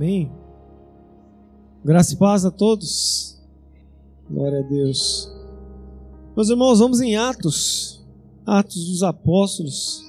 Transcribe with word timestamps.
Amém. 0.00 0.32
Graça 1.84 2.14
e 2.14 2.16
paz 2.16 2.46
a 2.46 2.50
todos. 2.50 3.38
Glória 4.30 4.60
a 4.60 4.62
Deus. 4.62 5.30
Meus 6.34 6.48
irmãos, 6.48 6.78
vamos 6.78 7.02
em 7.02 7.16
Atos. 7.16 8.02
Atos 8.46 8.88
dos 8.88 9.02
Apóstolos. 9.02 10.02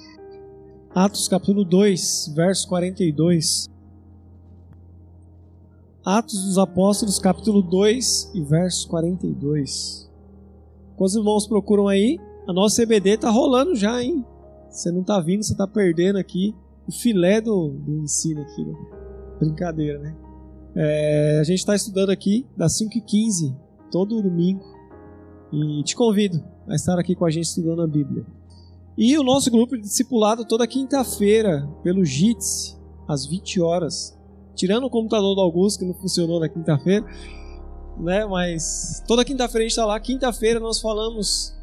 Atos 0.94 1.28
capítulo 1.28 1.62
2, 1.62 2.32
verso 2.34 2.66
42. 2.68 3.68
Atos 6.02 6.42
dos 6.42 6.56
Apóstolos, 6.56 7.18
capítulo 7.18 7.60
2 7.60 8.30
e 8.32 8.40
verso 8.40 8.88
42. 8.88 10.10
Quando 10.96 11.08
os 11.10 11.16
irmãos 11.16 11.46
procuram 11.46 11.86
aí, 11.86 12.18
a 12.48 12.52
nossa 12.54 12.82
CBD 12.82 13.18
tá 13.18 13.28
rolando 13.28 13.76
já, 13.76 14.02
hein? 14.02 14.24
Você 14.70 14.90
não 14.90 15.04
tá 15.04 15.20
vindo, 15.20 15.42
você 15.42 15.54
tá 15.54 15.66
perdendo 15.66 16.16
aqui 16.16 16.54
o 16.88 16.92
filé 16.92 17.42
do, 17.42 17.68
do 17.68 17.98
ensino 17.98 18.40
aqui, 18.40 18.64
né? 18.64 19.01
Brincadeira, 19.44 19.98
né? 19.98 20.16
É, 20.74 21.38
a 21.40 21.44
gente 21.44 21.58
está 21.58 21.74
estudando 21.74 22.10
aqui 22.10 22.46
das 22.56 22.78
5h15, 22.80 23.54
todo 23.90 24.22
domingo. 24.22 24.62
E 25.52 25.82
te 25.82 25.94
convido 25.94 26.42
a 26.66 26.74
estar 26.74 26.98
aqui 26.98 27.14
com 27.14 27.26
a 27.26 27.30
gente 27.30 27.44
estudando 27.44 27.82
a 27.82 27.86
Bíblia. 27.86 28.24
E 28.96 29.18
o 29.18 29.22
nosso 29.22 29.50
grupo 29.50 29.76
de 29.76 29.82
discipulado 29.82 30.44
toda 30.46 30.66
quinta-feira, 30.66 31.68
pelo 31.82 32.04
JITS, 32.04 32.78
às 33.08 33.26
20 33.26 33.60
horas. 33.60 34.18
Tirando 34.54 34.84
o 34.84 34.90
computador 34.90 35.34
do 35.34 35.40
Augusto, 35.40 35.80
que 35.80 35.84
não 35.84 35.94
funcionou 35.94 36.38
na 36.38 36.48
quinta-feira, 36.48 37.04
né? 37.98 38.24
Mas 38.24 39.02
toda 39.06 39.24
quinta-feira 39.24 39.60
a 39.60 39.68
gente 39.68 39.72
está 39.72 39.84
lá. 39.84 39.98
Quinta-feira 39.98 40.60
nós 40.60 40.80
falamos 40.80 41.54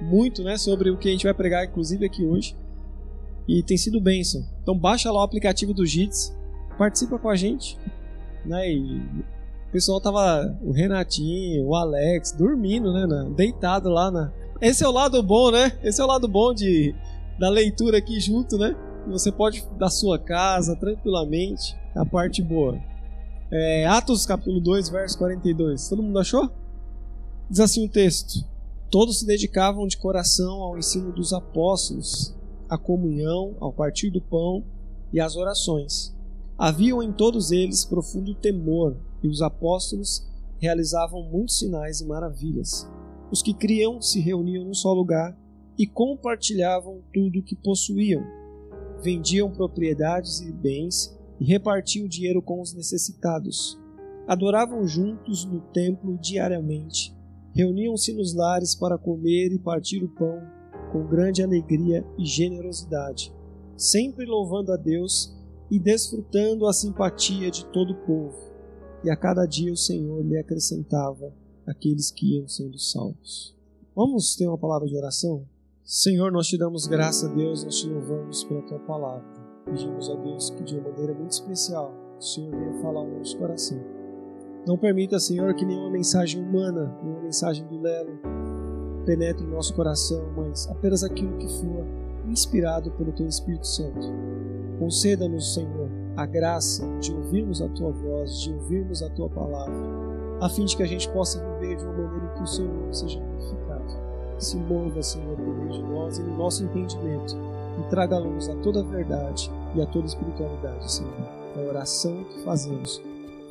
muito 0.00 0.42
né, 0.42 0.56
sobre 0.56 0.90
o 0.90 0.98
que 0.98 1.08
a 1.08 1.12
gente 1.12 1.24
vai 1.24 1.34
pregar, 1.34 1.64
inclusive 1.64 2.04
aqui 2.04 2.24
hoje. 2.24 2.56
E 3.46 3.62
tem 3.62 3.76
sido 3.76 4.00
bênção. 4.00 4.44
Então 4.62 4.76
baixa 4.76 5.10
lá 5.10 5.20
o 5.20 5.24
aplicativo 5.24 5.72
do 5.72 5.86
JITS, 5.86 6.34
participa 6.78 7.18
com 7.18 7.28
a 7.28 7.36
gente. 7.36 7.78
Né? 8.44 8.72
E 8.72 8.98
o 9.68 9.72
pessoal 9.72 10.00
tava, 10.00 10.56
o 10.62 10.72
Renatinho, 10.72 11.66
o 11.66 11.74
Alex, 11.74 12.32
dormindo, 12.32 12.92
né? 12.92 13.06
Deitado 13.34 13.88
lá 13.88 14.10
na. 14.10 14.32
Esse 14.60 14.84
é 14.84 14.88
o 14.88 14.92
lado 14.92 15.22
bom, 15.22 15.50
né? 15.50 15.72
Esse 15.82 16.00
é 16.00 16.04
o 16.04 16.06
lado 16.06 16.28
bom 16.28 16.52
de, 16.52 16.94
da 17.38 17.48
leitura 17.48 17.98
aqui 17.98 18.20
junto, 18.20 18.58
né? 18.58 18.76
Você 19.08 19.32
pode 19.32 19.66
da 19.78 19.88
sua 19.88 20.18
casa 20.18 20.76
tranquilamente. 20.76 21.76
A 21.94 22.06
parte 22.06 22.42
boa. 22.42 22.78
É, 23.50 23.86
Atos 23.86 24.24
capítulo 24.24 24.60
2, 24.60 24.88
verso 24.88 25.18
42. 25.18 25.88
Todo 25.88 26.02
mundo 26.02 26.18
achou? 26.18 26.50
Diz 27.50 27.60
assim 27.60 27.84
o 27.84 27.88
texto: 27.88 28.44
Todos 28.90 29.20
se 29.20 29.26
dedicavam 29.26 29.86
de 29.86 29.96
coração 29.96 30.62
ao 30.62 30.78
ensino 30.78 31.12
dos 31.12 31.32
apóstolos, 31.32 32.34
à 32.68 32.78
comunhão, 32.78 33.54
ao 33.60 33.72
partir 33.72 34.10
do 34.10 34.20
pão 34.20 34.64
e 35.12 35.20
às 35.20 35.36
orações. 35.36 36.14
Haviam 36.58 37.02
em 37.02 37.12
todos 37.12 37.50
eles 37.50 37.84
profundo 37.84 38.34
temor, 38.34 38.96
e 39.22 39.28
os 39.28 39.40
apóstolos 39.40 40.26
realizavam 40.58 41.22
muitos 41.22 41.58
sinais 41.58 42.00
e 42.00 42.06
maravilhas. 42.06 42.88
Os 43.30 43.42
que 43.42 43.54
criam 43.54 44.00
se 44.00 44.20
reuniam 44.20 44.64
num 44.64 44.74
só 44.74 44.92
lugar 44.92 45.36
e 45.78 45.86
compartilhavam 45.86 47.00
tudo 47.12 47.40
o 47.40 47.42
que 47.42 47.56
possuíam. 47.56 48.22
Vendiam 49.02 49.50
propriedades 49.50 50.40
e 50.40 50.52
bens 50.52 51.16
e 51.40 51.44
repartiam 51.44 52.06
o 52.06 52.08
dinheiro 52.08 52.42
com 52.42 52.60
os 52.60 52.74
necessitados. 52.74 53.78
Adoravam 54.28 54.86
juntos 54.86 55.44
no 55.44 55.60
templo 55.72 56.16
diariamente. 56.18 57.16
Reuniam-se 57.54 58.12
nos 58.12 58.34
lares 58.34 58.74
para 58.74 58.98
comer 58.98 59.52
e 59.52 59.58
partir 59.58 60.04
o 60.04 60.08
pão 60.08 60.40
com 60.92 61.06
grande 61.06 61.42
alegria 61.42 62.06
e 62.18 62.24
generosidade, 62.24 63.32
sempre 63.76 64.26
louvando 64.26 64.72
a 64.72 64.76
Deus 64.76 65.34
e 65.72 65.78
desfrutando 65.78 66.66
a 66.66 66.72
simpatia 66.74 67.50
de 67.50 67.64
todo 67.64 67.94
o 67.94 67.96
povo. 68.04 68.52
E 69.02 69.08
a 69.08 69.16
cada 69.16 69.46
dia 69.46 69.72
o 69.72 69.76
Senhor 69.76 70.22
lhe 70.22 70.36
acrescentava 70.36 71.32
aqueles 71.66 72.10
que 72.10 72.36
iam 72.36 72.46
sendo 72.46 72.78
salvos. 72.78 73.56
Vamos 73.96 74.36
ter 74.36 74.46
uma 74.46 74.58
palavra 74.58 74.86
de 74.86 74.94
oração? 74.94 75.46
Senhor, 75.82 76.30
nós 76.30 76.46
te 76.46 76.58
damos 76.58 76.86
graça 76.86 77.26
Deus, 77.26 77.64
nós 77.64 77.80
te 77.80 77.88
louvamos 77.88 78.44
pela 78.44 78.60
tua 78.60 78.80
palavra. 78.80 79.24
Pedimos 79.64 80.10
a 80.10 80.14
Deus 80.16 80.50
que 80.50 80.62
de 80.62 80.74
uma 80.74 80.90
maneira 80.90 81.14
muito 81.14 81.32
especial 81.32 81.90
o 82.18 82.22
Senhor 82.22 82.50
venha 82.50 82.82
falar 82.82 83.04
no 83.04 83.16
nosso 83.16 83.38
coração. 83.38 83.80
Não 84.66 84.76
permita, 84.76 85.18
Senhor, 85.18 85.54
que 85.54 85.64
nenhuma 85.64 85.90
mensagem 85.90 86.42
humana, 86.42 86.94
nenhuma 87.02 87.22
mensagem 87.22 87.66
do 87.66 87.80
Lelo 87.80 88.20
penetre 89.06 89.42
em 89.42 89.48
nosso 89.48 89.74
coração, 89.74 90.34
mas 90.36 90.68
apenas 90.68 91.02
aquilo 91.02 91.38
que 91.38 91.48
for 91.48 91.86
inspirado 92.28 92.90
pelo 92.90 93.10
Teu 93.12 93.26
Espírito 93.26 93.66
Santo. 93.66 94.06
Conceda-nos, 94.82 95.54
Senhor, 95.54 95.88
a 96.16 96.26
graça 96.26 96.84
de 96.98 97.14
ouvirmos 97.14 97.62
a 97.62 97.68
Tua 97.68 97.92
voz, 97.92 98.40
de 98.40 98.52
ouvirmos 98.52 99.00
a 99.00 99.08
Tua 99.10 99.28
palavra, 99.28 99.72
a 100.40 100.48
fim 100.48 100.64
de 100.64 100.76
que 100.76 100.82
a 100.82 100.86
gente 100.86 101.08
possa 101.10 101.38
viver 101.38 101.76
de 101.76 101.84
uma 101.84 101.92
maneira 101.92 102.26
em 102.26 102.34
que 102.36 102.42
o 102.42 102.46
Senhor 102.48 102.92
seja 102.92 103.20
glorificado. 103.20 103.84
Se 104.38 104.56
mova, 104.56 105.00
Senhor, 105.00 105.36
por 105.36 105.54
meio 105.54 105.70
de 105.70 105.82
nós 105.84 106.18
e 106.18 106.22
no 106.24 106.36
nosso 106.36 106.64
entendimento, 106.64 107.36
e 107.78 107.90
traga 107.90 108.18
luz 108.18 108.48
a 108.48 108.56
toda 108.56 108.80
a 108.80 108.82
verdade 108.82 109.52
e 109.76 109.80
a 109.80 109.86
toda 109.86 110.04
a 110.04 110.08
espiritualidade, 110.08 110.92
Senhor. 110.92 111.14
É 111.56 111.64
a 111.64 111.68
oração 111.68 112.24
que 112.24 112.40
fazemos, 112.40 113.00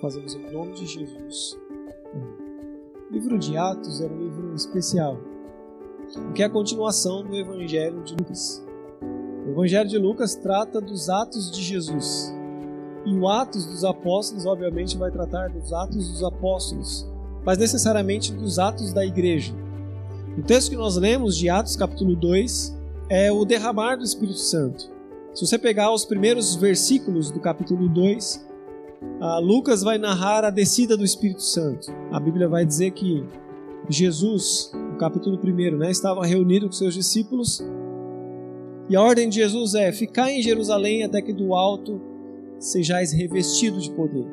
fazemos 0.01 0.35
em 0.35 0.51
nome 0.51 0.73
de 0.73 0.85
Jesus. 0.85 1.57
O 3.09 3.13
livro 3.13 3.39
de 3.39 3.55
Atos 3.55 4.01
era 4.01 4.13
um 4.13 4.19
livro 4.19 4.53
especial, 4.53 5.17
que 6.35 6.43
é 6.43 6.45
a 6.47 6.49
continuação 6.49 7.23
do 7.23 7.33
Evangelho 7.37 8.03
de 8.03 8.17
Lucas. 8.17 8.61
O 9.45 9.51
Evangelho 9.51 9.89
de 9.89 9.97
Lucas 9.97 10.35
trata 10.35 10.79
dos 10.79 11.09
atos 11.09 11.49
de 11.51 11.61
Jesus. 11.63 12.33
E 13.05 13.13
o 13.15 13.27
Atos 13.27 13.65
dos 13.65 13.83
Apóstolos, 13.83 14.45
obviamente, 14.45 14.97
vai 14.97 15.09
tratar 15.09 15.49
dos 15.49 15.73
atos 15.73 16.07
dos 16.09 16.23
apóstolos, 16.23 17.07
mas 17.43 17.57
necessariamente 17.57 18.31
dos 18.31 18.59
atos 18.59 18.93
da 18.93 19.03
igreja. 19.03 19.53
O 20.37 20.43
texto 20.43 20.69
que 20.69 20.77
nós 20.77 20.95
lemos 20.95 21.35
de 21.35 21.49
Atos, 21.49 21.75
capítulo 21.75 22.15
2, 22.15 22.77
é 23.09 23.31
o 23.31 23.43
derramar 23.43 23.95
do 23.95 24.03
Espírito 24.03 24.37
Santo. 24.37 24.89
Se 25.33 25.45
você 25.45 25.57
pegar 25.57 25.91
os 25.91 26.05
primeiros 26.05 26.55
versículos 26.55 27.31
do 27.31 27.39
capítulo 27.39 27.89
2, 27.89 28.45
Lucas 29.41 29.81
vai 29.81 29.97
narrar 29.97 30.45
a 30.45 30.49
descida 30.51 30.95
do 30.95 31.03
Espírito 31.03 31.41
Santo. 31.41 31.91
A 32.11 32.19
Bíblia 32.19 32.47
vai 32.47 32.63
dizer 32.63 32.91
que 32.91 33.25
Jesus, 33.89 34.71
no 34.73 34.97
capítulo 34.97 35.39
1, 35.43 35.77
né, 35.77 35.89
estava 35.89 36.25
reunido 36.25 36.67
com 36.67 36.71
seus 36.73 36.93
discípulos. 36.93 37.61
E 38.91 38.95
a 38.97 39.01
ordem 39.01 39.29
de 39.29 39.37
Jesus 39.37 39.73
é: 39.73 39.89
ficar 39.93 40.29
em 40.29 40.41
Jerusalém 40.41 41.05
até 41.05 41.21
que 41.21 41.31
do 41.31 41.55
alto 41.55 42.01
sejais 42.59 43.13
revestidos 43.13 43.85
de 43.85 43.91
poder. 43.91 44.27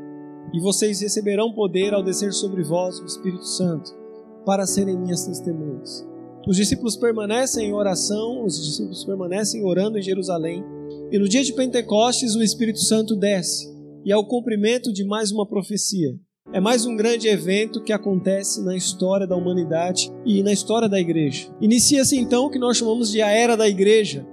E 0.53 0.61
vocês 0.61 1.01
receberão 1.01 1.53
poder 1.53 1.95
ao 1.95 2.03
descer 2.03 2.33
sobre 2.33 2.65
vós 2.65 2.99
o 2.99 3.05
Espírito 3.05 3.47
Santo, 3.47 3.97
para 4.45 4.67
serem 4.67 4.99
minhas 4.99 5.25
testemunhas. 5.25 6.05
Os 6.45 6.57
discípulos 6.57 6.97
permanecem 6.97 7.69
em 7.69 7.73
oração, 7.73 8.45
os 8.45 8.61
discípulos 8.61 9.05
permanecem 9.05 9.65
orando 9.65 9.97
em 9.97 10.03
Jerusalém. 10.03 10.65
E 11.13 11.19
no 11.21 11.29
dia 11.29 11.45
de 11.45 11.53
Pentecostes 11.53 12.35
o 12.35 12.43
Espírito 12.43 12.81
Santo 12.81 13.15
desce, 13.15 13.73
e 14.05 14.11
é 14.11 14.17
o 14.17 14.27
cumprimento 14.27 14.93
de 14.93 15.05
mais 15.05 15.31
uma 15.31 15.47
profecia. 15.47 16.19
É 16.53 16.59
mais 16.59 16.85
um 16.85 16.97
grande 16.97 17.29
evento 17.29 17.85
que 17.85 17.93
acontece 17.93 18.65
na 18.65 18.75
história 18.75 19.27
da 19.27 19.37
humanidade 19.37 20.11
e 20.27 20.43
na 20.43 20.51
história 20.51 20.89
da 20.89 20.99
igreja. 20.99 21.49
Inicia-se 21.61 22.17
então 22.19 22.47
o 22.47 22.51
que 22.51 22.59
nós 22.59 22.77
chamamos 22.77 23.13
de 23.13 23.23
a 23.23 23.31
era 23.31 23.57
da 23.57 23.69
igreja, 23.69 24.27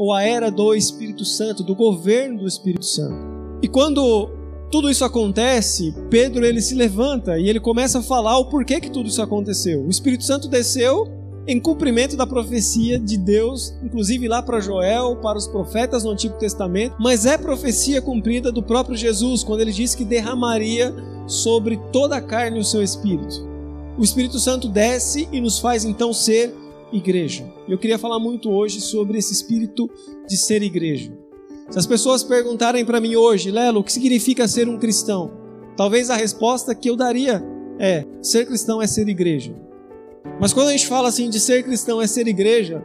ou 0.00 0.14
a 0.14 0.22
era 0.22 0.50
do 0.50 0.74
Espírito 0.74 1.26
Santo, 1.26 1.62
do 1.62 1.74
governo 1.74 2.38
do 2.38 2.48
Espírito 2.48 2.86
Santo. 2.86 3.18
E 3.60 3.68
quando 3.68 4.30
tudo 4.70 4.88
isso 4.88 5.04
acontece, 5.04 5.94
Pedro 6.08 6.42
ele 6.42 6.62
se 6.62 6.74
levanta 6.74 7.38
e 7.38 7.50
ele 7.50 7.60
começa 7.60 7.98
a 7.98 8.02
falar 8.02 8.38
o 8.38 8.46
porquê 8.46 8.80
que 8.80 8.90
tudo 8.90 9.10
isso 9.10 9.20
aconteceu. 9.20 9.84
O 9.84 9.90
Espírito 9.90 10.24
Santo 10.24 10.48
desceu 10.48 11.06
em 11.46 11.60
cumprimento 11.60 12.16
da 12.16 12.26
profecia 12.26 12.98
de 12.98 13.18
Deus, 13.18 13.74
inclusive 13.82 14.26
lá 14.26 14.40
para 14.40 14.58
Joel, 14.58 15.16
para 15.16 15.36
os 15.36 15.46
profetas 15.46 16.02
no 16.02 16.12
Antigo 16.12 16.38
Testamento, 16.38 16.96
mas 16.98 17.26
é 17.26 17.36
profecia 17.36 18.00
cumprida 18.00 18.50
do 18.50 18.62
próprio 18.62 18.96
Jesus, 18.96 19.44
quando 19.44 19.60
ele 19.60 19.72
disse 19.72 19.98
que 19.98 20.04
derramaria 20.04 20.94
sobre 21.26 21.78
toda 21.92 22.16
a 22.16 22.22
carne 22.22 22.58
o 22.58 22.64
seu 22.64 22.82
espírito. 22.82 23.46
O 23.98 24.02
Espírito 24.02 24.38
Santo 24.38 24.66
desce 24.66 25.28
e 25.30 25.42
nos 25.42 25.58
faz 25.58 25.84
então 25.84 26.10
ser 26.14 26.54
igreja. 26.92 27.44
Eu 27.68 27.78
queria 27.78 27.98
falar 27.98 28.18
muito 28.18 28.50
hoje 28.50 28.80
sobre 28.80 29.18
esse 29.18 29.32
espírito 29.32 29.88
de 30.28 30.36
ser 30.36 30.62
igreja. 30.62 31.12
Se 31.70 31.78
as 31.78 31.86
pessoas 31.86 32.24
perguntarem 32.24 32.84
para 32.84 33.00
mim 33.00 33.14
hoje, 33.14 33.50
Lelo, 33.50 33.80
o 33.80 33.84
que 33.84 33.92
significa 33.92 34.48
ser 34.48 34.68
um 34.68 34.78
cristão? 34.78 35.30
Talvez 35.76 36.10
a 36.10 36.16
resposta 36.16 36.74
que 36.74 36.90
eu 36.90 36.96
daria 36.96 37.42
é: 37.78 38.04
ser 38.20 38.46
cristão 38.46 38.82
é 38.82 38.86
ser 38.86 39.08
igreja. 39.08 39.54
Mas 40.40 40.52
quando 40.52 40.68
a 40.68 40.72
gente 40.72 40.86
fala 40.86 41.08
assim 41.08 41.30
de 41.30 41.38
ser 41.38 41.62
cristão 41.62 42.02
é 42.02 42.06
ser 42.06 42.26
igreja, 42.26 42.84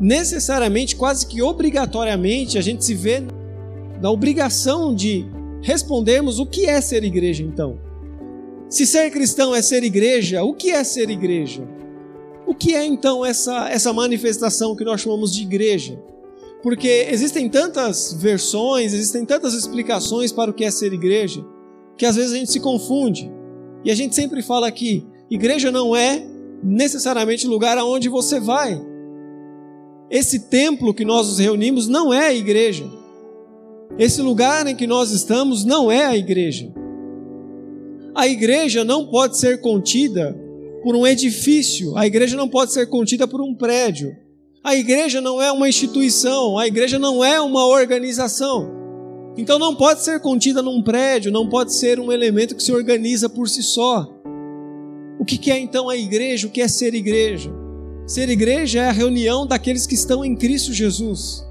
necessariamente, 0.00 0.96
quase 0.96 1.26
que 1.26 1.42
obrigatoriamente, 1.42 2.58
a 2.58 2.60
gente 2.60 2.84
se 2.84 2.94
vê 2.94 3.22
na 4.00 4.10
obrigação 4.10 4.94
de 4.94 5.26
respondermos 5.62 6.38
o 6.38 6.46
que 6.46 6.66
é 6.66 6.80
ser 6.80 7.04
igreja 7.04 7.42
então. 7.42 7.78
Se 8.68 8.86
ser 8.86 9.10
cristão 9.10 9.54
é 9.54 9.60
ser 9.60 9.84
igreja, 9.84 10.42
o 10.42 10.54
que 10.54 10.70
é 10.70 10.82
ser 10.82 11.10
igreja? 11.10 11.68
O 12.52 12.54
que 12.54 12.74
é 12.74 12.84
então 12.84 13.24
essa, 13.24 13.70
essa 13.70 13.94
manifestação 13.94 14.76
que 14.76 14.84
nós 14.84 15.00
chamamos 15.00 15.34
de 15.34 15.40
igreja? 15.40 15.98
Porque 16.62 17.08
existem 17.10 17.48
tantas 17.48 18.12
versões, 18.12 18.92
existem 18.92 19.24
tantas 19.24 19.54
explicações 19.54 20.30
para 20.30 20.50
o 20.50 20.54
que 20.54 20.62
é 20.62 20.70
ser 20.70 20.92
igreja. 20.92 21.42
que 21.96 22.04
às 22.04 22.14
vezes 22.14 22.30
a 22.30 22.36
gente 22.36 22.52
se 22.52 22.60
confunde. 22.60 23.32
E 23.82 23.90
a 23.90 23.94
gente 23.94 24.14
sempre 24.14 24.42
fala 24.42 24.70
que 24.70 25.02
igreja 25.30 25.72
não 25.72 25.96
é 25.96 26.26
necessariamente 26.62 27.46
o 27.46 27.50
lugar 27.50 27.78
aonde 27.78 28.10
você 28.10 28.38
vai. 28.38 28.78
Esse 30.10 30.40
templo 30.40 30.92
que 30.92 31.06
nós 31.06 31.28
nos 31.28 31.38
reunimos 31.38 31.88
não 31.88 32.12
é 32.12 32.26
a 32.26 32.34
igreja. 32.34 32.84
Esse 33.98 34.20
lugar 34.20 34.66
em 34.66 34.76
que 34.76 34.86
nós 34.86 35.10
estamos 35.10 35.64
não 35.64 35.90
é 35.90 36.04
a 36.04 36.14
igreja. 36.14 36.70
A 38.14 38.28
igreja 38.28 38.84
não 38.84 39.06
pode 39.06 39.38
ser 39.38 39.58
contida 39.62 40.38
por 40.82 40.96
um 40.96 41.06
edifício, 41.06 41.96
a 41.96 42.06
igreja 42.06 42.36
não 42.36 42.48
pode 42.48 42.72
ser 42.72 42.86
contida 42.88 43.26
por 43.26 43.40
um 43.40 43.54
prédio. 43.54 44.16
A 44.64 44.76
igreja 44.76 45.20
não 45.20 45.40
é 45.40 45.50
uma 45.50 45.68
instituição, 45.68 46.58
a 46.58 46.66
igreja 46.66 46.98
não 46.98 47.24
é 47.24 47.40
uma 47.40 47.66
organização. 47.66 48.70
Então 49.36 49.58
não 49.58 49.74
pode 49.74 50.02
ser 50.02 50.20
contida 50.20 50.60
num 50.60 50.82
prédio, 50.82 51.32
não 51.32 51.48
pode 51.48 51.72
ser 51.72 51.98
um 51.98 52.12
elemento 52.12 52.54
que 52.54 52.62
se 52.62 52.72
organiza 52.72 53.28
por 53.28 53.48
si 53.48 53.62
só. 53.62 54.08
O 55.18 55.24
que 55.24 55.50
é 55.50 55.58
então 55.58 55.88
a 55.88 55.96
igreja? 55.96 56.46
O 56.46 56.50
que 56.50 56.60
é 56.60 56.68
ser 56.68 56.94
igreja? 56.94 57.52
Ser 58.06 58.28
igreja 58.28 58.80
é 58.80 58.88
a 58.88 58.92
reunião 58.92 59.46
daqueles 59.46 59.86
que 59.86 59.94
estão 59.94 60.24
em 60.24 60.36
Cristo 60.36 60.72
Jesus. 60.72 61.46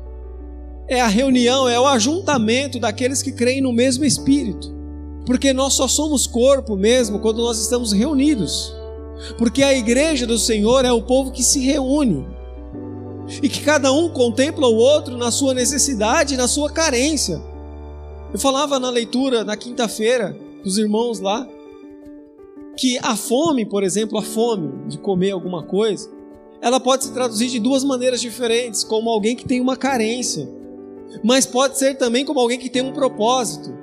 É 0.87 0.99
a 0.99 1.07
reunião, 1.07 1.67
é 1.67 1.79
o 1.79 1.87
ajuntamento 1.87 2.79
daqueles 2.79 3.23
que 3.23 3.31
creem 3.31 3.61
no 3.61 3.71
mesmo 3.71 4.03
Espírito. 4.03 4.75
Porque 5.25 5.53
nós 5.53 5.73
só 5.73 5.87
somos 5.87 6.27
corpo 6.27 6.75
mesmo 6.75 7.19
quando 7.19 7.41
nós 7.41 7.59
estamos 7.59 7.93
reunidos. 7.93 8.75
Porque 9.37 9.63
a 9.63 9.73
igreja 9.73 10.25
do 10.25 10.37
Senhor 10.37 10.85
é 10.85 10.91
o 10.91 11.01
povo 11.01 11.31
que 11.31 11.43
se 11.43 11.59
reúne. 11.59 12.25
E 13.41 13.47
que 13.47 13.61
cada 13.61 13.91
um 13.91 14.09
contempla 14.09 14.67
o 14.67 14.75
outro 14.75 15.17
na 15.17 15.31
sua 15.31 15.53
necessidade, 15.53 16.37
na 16.37 16.47
sua 16.47 16.69
carência. 16.69 17.41
Eu 18.33 18.39
falava 18.39 18.79
na 18.79 18.89
leitura 18.89 19.43
na 19.43 19.55
quinta-feira 19.55 20.37
dos 20.63 20.77
irmãos 20.77 21.19
lá 21.19 21.47
que 22.77 22.97
a 23.01 23.15
fome, 23.15 23.65
por 23.65 23.83
exemplo, 23.83 24.17
a 24.17 24.21
fome 24.21 24.87
de 24.87 24.97
comer 24.97 25.31
alguma 25.31 25.63
coisa, 25.63 26.09
ela 26.61 26.79
pode 26.79 27.05
se 27.05 27.13
traduzir 27.13 27.49
de 27.49 27.59
duas 27.59 27.83
maneiras 27.83 28.21
diferentes, 28.21 28.83
como 28.83 29.09
alguém 29.09 29.35
que 29.35 29.45
tem 29.45 29.59
uma 29.59 29.75
carência, 29.75 30.49
mas 31.23 31.45
pode 31.45 31.77
ser 31.77 31.95
também 31.95 32.23
como 32.23 32.39
alguém 32.39 32.59
que 32.59 32.69
tem 32.69 32.81
um 32.81 32.93
propósito. 32.93 33.73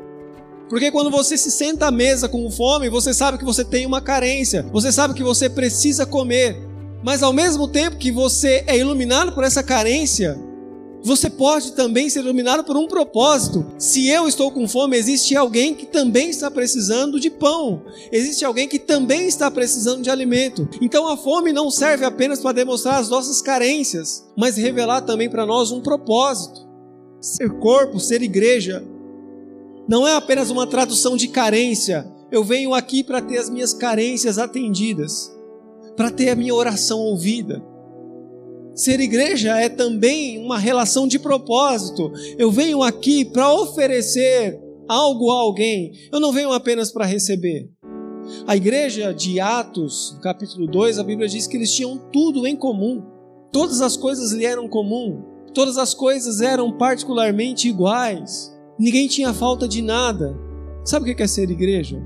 Porque 0.68 0.90
quando 0.90 1.10
você 1.10 1.36
se 1.36 1.50
senta 1.50 1.86
à 1.86 1.90
mesa 1.90 2.28
com 2.28 2.50
fome, 2.50 2.90
você 2.90 3.14
sabe 3.14 3.38
que 3.38 3.44
você 3.44 3.64
tem 3.64 3.86
uma 3.86 4.00
carência, 4.00 4.66
você 4.72 4.92
sabe 4.92 5.14
que 5.14 5.22
você 5.22 5.48
precisa 5.48 6.04
comer. 6.04 6.56
Mas 7.02 7.22
ao 7.22 7.32
mesmo 7.32 7.68
tempo 7.68 7.96
que 7.96 8.10
você 8.10 8.64
é 8.66 8.76
iluminado 8.76 9.32
por 9.32 9.44
essa 9.44 9.62
carência, 9.62 10.38
você 11.02 11.30
pode 11.30 11.72
também 11.72 12.10
ser 12.10 12.20
iluminado 12.20 12.64
por 12.64 12.76
um 12.76 12.86
propósito. 12.86 13.64
Se 13.78 14.08
eu 14.08 14.26
estou 14.26 14.50
com 14.50 14.66
fome, 14.66 14.96
existe 14.96 15.36
alguém 15.36 15.74
que 15.74 15.86
também 15.86 16.28
está 16.28 16.50
precisando 16.50 17.20
de 17.20 17.30
pão. 17.30 17.84
Existe 18.10 18.44
alguém 18.44 18.68
que 18.68 18.78
também 18.78 19.26
está 19.26 19.50
precisando 19.50 20.02
de 20.02 20.10
alimento. 20.10 20.68
Então 20.82 21.06
a 21.06 21.16
fome 21.16 21.52
não 21.52 21.70
serve 21.70 22.04
apenas 22.04 22.40
para 22.40 22.52
demonstrar 22.52 23.00
as 23.00 23.08
nossas 23.08 23.40
carências, 23.40 24.24
mas 24.36 24.56
revelar 24.56 25.02
também 25.02 25.30
para 25.30 25.46
nós 25.46 25.70
um 25.70 25.80
propósito. 25.80 26.66
Ser 27.20 27.48
corpo, 27.58 27.98
ser 28.00 28.22
igreja, 28.22 28.84
não 29.88 30.06
é 30.06 30.14
apenas 30.14 30.50
uma 30.50 30.67
tradução 30.67 31.17
de 31.17 31.29
carência. 31.29 32.06
Eu 32.31 32.44
venho 32.44 32.75
aqui 32.75 33.02
para 33.02 33.23
ter 33.23 33.38
as 33.38 33.49
minhas 33.49 33.73
carências 33.73 34.38
atendidas, 34.38 35.35
para 35.96 36.11
ter 36.11 36.29
a 36.29 36.37
minha 36.37 36.55
oração 36.55 36.99
ouvida. 36.99 37.64
Ser 38.75 39.00
igreja 39.00 39.58
é 39.58 39.69
também 39.69 40.38
uma 40.38 40.58
relação 40.58 41.08
de 41.08 41.19
propósito. 41.19 42.12
Eu 42.37 42.52
venho 42.52 42.82
aqui 42.82 43.25
para 43.25 43.52
oferecer 43.52 44.61
algo 44.87 45.31
a 45.31 45.40
alguém. 45.40 45.93
Eu 46.12 46.20
não 46.20 46.32
venho 46.32 46.52
apenas 46.52 46.93
para 46.93 47.06
receber. 47.06 47.70
A 48.46 48.55
igreja 48.55 49.12
de 49.12 49.40
Atos, 49.40 50.19
capítulo 50.23 50.67
2, 50.67 50.99
a 50.99 51.02
Bíblia 51.02 51.26
diz 51.26 51.46
que 51.46 51.56
eles 51.56 51.73
tinham 51.73 51.96
tudo 52.12 52.46
em 52.46 52.55
comum. 52.55 53.02
Todas 53.50 53.81
as 53.81 53.96
coisas 53.96 54.32
lhe 54.32 54.44
eram 54.44 54.69
comum. 54.69 55.23
Todas 55.55 55.79
as 55.79 55.94
coisas 55.94 56.43
eram 56.43 56.76
particularmente 56.76 57.69
iguais. 57.69 58.55
Ninguém 58.78 59.08
tinha 59.08 59.34
falta 59.34 59.66
de 59.66 59.82
nada. 59.82 60.38
Sabe 60.84 61.10
o 61.10 61.16
que 61.16 61.22
é 61.22 61.26
ser 61.26 61.50
igreja? 61.50 62.00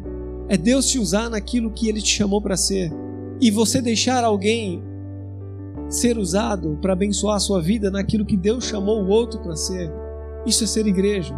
É 0.49 0.57
Deus 0.57 0.89
te 0.89 0.99
usar 0.99 1.29
naquilo 1.29 1.71
que 1.71 1.89
Ele 1.89 2.01
te 2.01 2.09
chamou 2.09 2.41
para 2.41 2.57
ser. 2.57 2.91
E 3.41 3.51
você 3.51 3.83
deixar 3.83 4.25
alguém 4.25 4.83
ser 5.91 6.17
usado 6.17 6.79
para 6.81 6.95
abençoar 6.95 7.37
a 7.37 7.41
sua 7.41 7.61
vida 7.61 7.91
naquilo 7.91 8.25
que 8.25 8.37
Deus 8.37 8.65
chamou 8.65 9.03
o 9.03 9.09
outro 9.09 9.39
para 9.41 9.55
ser. 9.55 9.93
Isso 10.47 10.65
é 10.65 10.67
ser 10.67 10.87
igreja. 10.87 11.35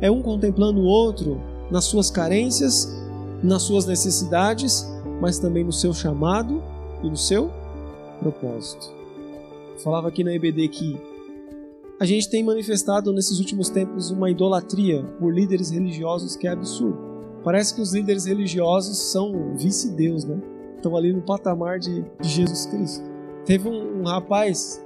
É 0.00 0.10
um 0.10 0.20
contemplando 0.20 0.80
o 0.80 0.84
outro 0.84 1.40
nas 1.70 1.84
suas 1.84 2.10
carências, 2.10 2.92
nas 3.42 3.62
suas 3.62 3.86
necessidades, 3.86 4.86
mas 5.20 5.38
também 5.38 5.62
no 5.62 5.72
seu 5.72 5.94
chamado 5.94 6.62
e 7.02 7.08
no 7.08 7.16
seu 7.16 7.50
propósito. 8.18 8.92
Eu 9.74 9.78
falava 9.80 10.08
aqui 10.08 10.24
na 10.24 10.34
EBD 10.34 10.68
que 10.68 10.98
a 12.00 12.04
gente 12.04 12.28
tem 12.28 12.44
manifestado 12.44 13.12
nesses 13.12 13.40
últimos 13.40 13.68
tempos 13.70 14.10
uma 14.10 14.30
idolatria 14.30 15.02
por 15.18 15.34
líderes 15.34 15.70
religiosos 15.70 16.36
que 16.36 16.46
é 16.46 16.50
absurdo. 16.50 16.96
Parece 17.42 17.74
que 17.74 17.80
os 17.80 17.92
líderes 17.92 18.24
religiosos 18.24 19.10
são 19.10 19.56
vice-deus, 19.56 20.24
né? 20.24 20.40
Estão 20.76 20.96
ali 20.96 21.12
no 21.12 21.20
patamar 21.20 21.80
de, 21.80 22.04
de 22.20 22.28
Jesus 22.28 22.66
Cristo. 22.66 23.04
Teve 23.44 23.68
um, 23.68 24.00
um, 24.00 24.04
rapaz 24.04 24.80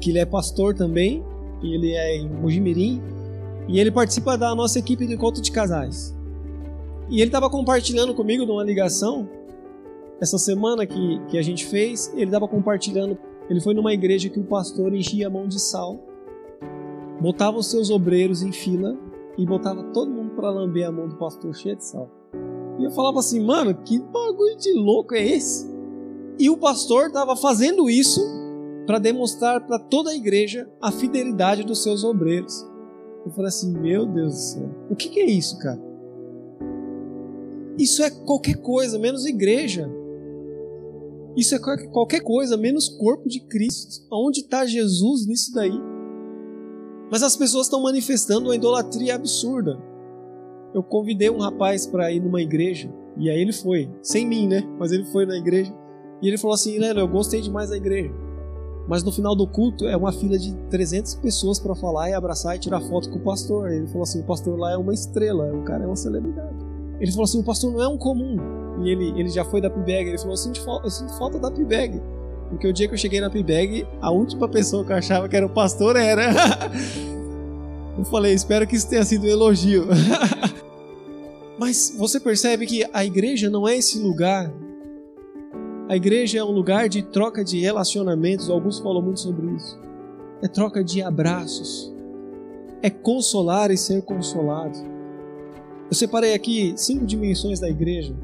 que 0.00 0.08
ele 0.08 0.18
é 0.18 0.24
pastor 0.24 0.74
também, 0.74 1.22
e 1.62 1.74
ele 1.74 1.92
é 1.92 2.16
em 2.16 2.28
Mojimirim, 2.28 3.02
e 3.68 3.78
ele 3.78 3.90
participa 3.90 4.38
da 4.38 4.54
nossa 4.54 4.78
equipe 4.78 5.06
de 5.06 5.14
encontro 5.14 5.42
de 5.42 5.52
casais. 5.52 6.16
E 7.10 7.16
ele 7.16 7.28
estava 7.28 7.50
compartilhando 7.50 8.14
comigo 8.14 8.46
numa 8.46 8.64
ligação, 8.64 9.28
essa 10.18 10.38
semana 10.38 10.86
que, 10.86 11.20
que 11.28 11.36
a 11.36 11.42
gente 11.42 11.66
fez, 11.66 12.10
ele 12.14 12.26
estava 12.26 12.48
compartilhando. 12.48 13.18
Ele 13.48 13.60
foi 13.60 13.74
numa 13.74 13.92
igreja 13.92 14.28
que 14.30 14.38
o 14.38 14.44
pastor 14.44 14.94
enchia 14.94 15.26
a 15.26 15.30
mão 15.30 15.46
de 15.46 15.60
sal 15.60 16.09
botava 17.20 17.58
os 17.58 17.70
seus 17.70 17.90
obreiros 17.90 18.42
em 18.42 18.52
fila 18.52 18.96
e 19.36 19.44
botava 19.44 19.82
todo 19.92 20.10
mundo 20.10 20.30
para 20.34 20.50
lamber 20.50 20.86
a 20.86 20.92
mão 20.92 21.08
do 21.08 21.16
pastor 21.16 21.54
cheio 21.54 21.76
de 21.76 21.84
sal. 21.84 22.10
E 22.78 22.84
eu 22.84 22.90
falava 22.90 23.18
assim, 23.18 23.44
mano, 23.44 23.74
que 23.74 23.98
bagulho 23.98 24.56
de 24.56 24.72
louco 24.72 25.14
é 25.14 25.22
esse? 25.24 25.68
E 26.38 26.48
o 26.48 26.56
pastor 26.56 27.08
estava 27.08 27.36
fazendo 27.36 27.90
isso 27.90 28.20
para 28.86 28.98
demonstrar 28.98 29.66
para 29.66 29.78
toda 29.78 30.10
a 30.10 30.14
igreja 30.14 30.68
a 30.80 30.90
fidelidade 30.90 31.62
dos 31.62 31.82
seus 31.82 32.02
obreiros. 32.02 32.66
Eu 33.24 33.30
falei 33.32 33.48
assim, 33.48 33.70
meu 33.78 34.06
Deus 34.06 34.32
do 34.32 34.38
céu, 34.38 34.70
o 34.88 34.96
que, 34.96 35.10
que 35.10 35.20
é 35.20 35.26
isso, 35.26 35.58
cara? 35.58 35.80
Isso 37.78 38.02
é 38.02 38.10
qualquer 38.10 38.56
coisa, 38.56 38.98
menos 38.98 39.26
igreja. 39.26 39.90
Isso 41.36 41.54
é 41.54 41.58
qualquer 41.58 42.20
coisa, 42.20 42.56
menos 42.56 42.88
corpo 42.88 43.28
de 43.28 43.40
Cristo. 43.40 44.06
Onde 44.10 44.40
está 44.40 44.66
Jesus 44.66 45.26
nisso 45.26 45.52
daí? 45.54 45.89
Mas 47.10 47.22
as 47.22 47.36
pessoas 47.36 47.66
estão 47.66 47.82
manifestando 47.82 48.48
uma 48.48 48.56
idolatria 48.56 49.14
absurda. 49.14 49.78
Eu 50.72 50.82
convidei 50.82 51.28
um 51.28 51.38
rapaz 51.38 51.86
para 51.86 52.12
ir 52.12 52.20
numa 52.20 52.40
igreja, 52.40 52.88
e 53.16 53.28
aí 53.28 53.40
ele 53.40 53.52
foi, 53.52 53.90
sem 54.00 54.26
mim, 54.26 54.46
né? 54.46 54.62
Mas 54.78 54.92
ele 54.92 55.04
foi 55.06 55.26
na 55.26 55.36
igreja, 55.36 55.74
e 56.22 56.28
ele 56.28 56.38
falou 56.38 56.54
assim: 56.54 56.78
Lelo, 56.78 57.00
eu 57.00 57.08
gostei 57.08 57.40
demais 57.40 57.70
da 57.70 57.76
igreja. 57.76 58.14
Mas 58.86 59.02
no 59.02 59.12
final 59.12 59.36
do 59.36 59.46
culto 59.46 59.86
é 59.86 59.96
uma 59.96 60.12
fila 60.12 60.38
de 60.38 60.54
300 60.68 61.14
pessoas 61.16 61.58
para 61.58 61.74
falar 61.74 62.10
e 62.10 62.14
abraçar 62.14 62.56
e 62.56 62.58
tirar 62.58 62.80
foto 62.80 63.10
com 63.10 63.18
o 63.18 63.22
pastor. 63.22 63.70
Ele 63.70 63.86
falou 63.86 64.02
assim: 64.02 64.20
o 64.20 64.24
pastor 64.24 64.58
lá 64.58 64.72
é 64.72 64.76
uma 64.76 64.94
estrela, 64.94 65.52
o 65.52 65.62
cara 65.62 65.84
é 65.84 65.86
uma 65.86 65.96
celebridade. 65.96 66.56
Ele 67.00 67.10
falou 67.10 67.24
assim: 67.24 67.40
o 67.40 67.44
pastor 67.44 67.72
não 67.72 67.82
é 67.82 67.88
um 67.88 67.98
comum. 67.98 68.36
E 68.82 68.90
ele, 68.90 69.10
ele 69.18 69.28
já 69.28 69.44
foi 69.44 69.60
da 69.60 69.70
PIBEG. 69.70 70.08
Ele 70.08 70.18
falou: 70.18 70.36
sinto, 70.36 70.60
eu 70.82 70.90
sinto 70.90 71.12
falta 71.18 71.38
da 71.38 71.50
PIBEG. 71.50 72.00
Porque 72.50 72.66
o 72.66 72.72
dia 72.72 72.88
que 72.88 72.94
eu 72.94 72.98
cheguei 72.98 73.20
na 73.20 73.30
PIBEG, 73.30 73.86
a 74.02 74.10
última 74.10 74.48
pessoa 74.48 74.84
que 74.84 74.90
eu 74.92 74.96
achava 74.96 75.28
que 75.28 75.36
era 75.36 75.46
o 75.46 75.50
pastor 75.50 75.96
era. 75.96 76.34
eu 77.96 78.04
falei, 78.04 78.34
espero 78.34 78.66
que 78.66 78.74
isso 78.74 78.88
tenha 78.88 79.04
sido 79.04 79.24
um 79.24 79.28
elogio. 79.30 79.86
Mas 81.56 81.94
você 81.96 82.18
percebe 82.18 82.66
que 82.66 82.84
a 82.92 83.04
igreja 83.04 83.48
não 83.48 83.68
é 83.68 83.76
esse 83.76 83.98
lugar. 83.98 84.52
A 85.88 85.94
igreja 85.94 86.38
é 86.38 86.44
um 86.44 86.50
lugar 86.50 86.88
de 86.88 87.02
troca 87.02 87.44
de 87.44 87.60
relacionamentos. 87.60 88.50
Alguns 88.50 88.80
falam 88.80 89.02
muito 89.02 89.20
sobre 89.20 89.54
isso. 89.54 89.78
É 90.42 90.48
troca 90.48 90.82
de 90.82 91.02
abraços. 91.02 91.92
É 92.82 92.90
consolar 92.90 93.70
e 93.70 93.76
ser 93.76 94.02
consolado. 94.02 94.78
Eu 95.88 95.94
separei 95.94 96.34
aqui 96.34 96.72
cinco 96.76 97.04
dimensões 97.04 97.60
da 97.60 97.68
igreja 97.68 98.14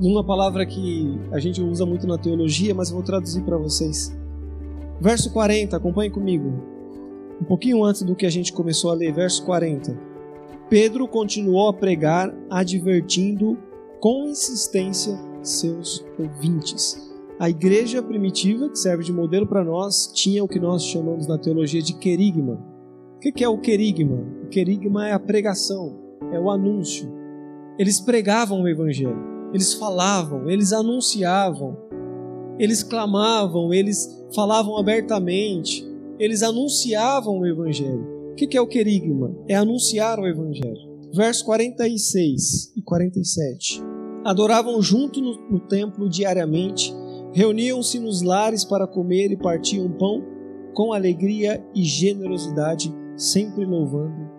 numa 0.00 0.24
palavra 0.24 0.64
que 0.64 1.18
a 1.32 1.38
gente 1.38 1.60
usa 1.60 1.84
muito 1.84 2.06
na 2.06 2.18
teologia, 2.18 2.74
mas 2.74 2.90
vou 2.90 3.02
traduzir 3.02 3.42
para 3.42 3.56
vocês. 3.56 4.16
Verso 5.00 5.32
40, 5.32 5.76
acompanhe 5.76 6.10
comigo. 6.10 6.52
Um 7.40 7.44
pouquinho 7.44 7.84
antes 7.84 8.02
do 8.02 8.16
que 8.16 8.26
a 8.26 8.30
gente 8.30 8.52
começou 8.52 8.90
a 8.90 8.94
ler, 8.94 9.12
verso 9.12 9.44
40. 9.44 9.96
Pedro 10.68 11.06
continuou 11.06 11.68
a 11.68 11.72
pregar, 11.72 12.34
advertindo 12.50 13.56
com 14.00 14.28
insistência 14.28 15.18
seus 15.42 16.04
ouvintes. 16.18 17.08
A 17.38 17.48
igreja 17.48 18.02
primitiva, 18.02 18.68
que 18.68 18.78
serve 18.78 19.04
de 19.04 19.12
modelo 19.12 19.46
para 19.46 19.64
nós, 19.64 20.10
tinha 20.12 20.42
o 20.42 20.48
que 20.48 20.58
nós 20.58 20.84
chamamos 20.84 21.26
na 21.26 21.38
teologia 21.38 21.80
de 21.80 21.94
querigma. 21.94 22.60
O 23.16 23.20
que 23.20 23.44
é 23.44 23.48
o 23.48 23.58
querigma? 23.58 24.16
O 24.44 24.48
querigma 24.48 25.08
é 25.08 25.12
a 25.12 25.18
pregação, 25.20 25.96
é 26.32 26.38
o 26.38 26.50
anúncio, 26.50 27.08
Eles 27.78 28.00
pregavam 28.00 28.62
o 28.62 28.68
evangelho, 28.68 29.16
eles 29.52 29.74
falavam, 29.74 30.48
eles 30.48 30.72
anunciavam, 30.72 31.76
eles 32.58 32.82
clamavam, 32.82 33.72
eles 33.72 34.08
falavam 34.34 34.76
abertamente, 34.76 35.86
eles 36.18 36.42
anunciavam 36.42 37.38
o 37.38 37.46
evangelho. 37.46 38.18
O 38.32 38.34
que 38.34 38.56
é 38.56 38.60
o 38.60 38.66
querigma? 38.66 39.34
É 39.48 39.54
anunciar 39.54 40.18
o 40.18 40.26
evangelho. 40.26 40.88
Verso 41.12 41.44
46 41.44 42.72
e 42.76 42.82
47. 42.82 43.82
Adoravam 44.24 44.80
junto 44.82 45.20
no, 45.20 45.50
no 45.50 45.60
templo 45.60 46.08
diariamente, 46.08 46.94
reuniam-se 47.32 47.98
nos 47.98 48.22
lares 48.22 48.64
para 48.64 48.86
comer 48.86 49.30
e 49.30 49.36
partiam 49.36 49.90
pão 49.90 50.24
com 50.74 50.92
alegria 50.92 51.64
e 51.74 51.82
generosidade, 51.82 52.94
sempre 53.16 53.64
louvando 53.64 54.30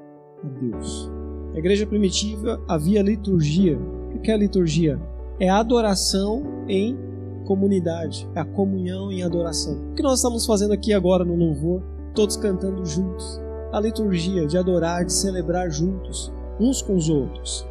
a 0.44 0.48
Deus. 0.48 1.12
Na 1.52 1.60
igreja 1.60 1.88
primitiva 1.88 2.64
havia 2.68 3.02
liturgia. 3.02 3.78
O 4.20 4.22
que 4.22 4.32
é 4.32 4.34
a 4.34 4.38
liturgia? 4.38 5.00
É 5.40 5.48
a 5.48 5.60
adoração 5.60 6.44
em 6.68 6.98
comunidade, 7.46 8.28
é 8.36 8.42
a 8.42 8.46
comunhão 8.46 9.10
em 9.10 9.24
adoração. 9.24 9.92
O 9.92 9.96
que 9.96 10.04
nós 10.04 10.20
estamos 10.20 10.46
fazendo 10.46 10.74
aqui 10.74 10.92
agora 10.92 11.24
no 11.24 11.38
louvor? 11.38 11.82
Todos 12.14 12.36
cantando 12.36 12.86
juntos. 12.86 13.40
A 13.72 13.80
liturgia 13.80 14.46
de 14.46 14.58
adorar, 14.58 15.06
de 15.06 15.14
celebrar 15.14 15.72
juntos, 15.72 16.34
uns 16.60 16.82
com 16.82 16.98
os 16.98 17.08
outros. 17.08 17.66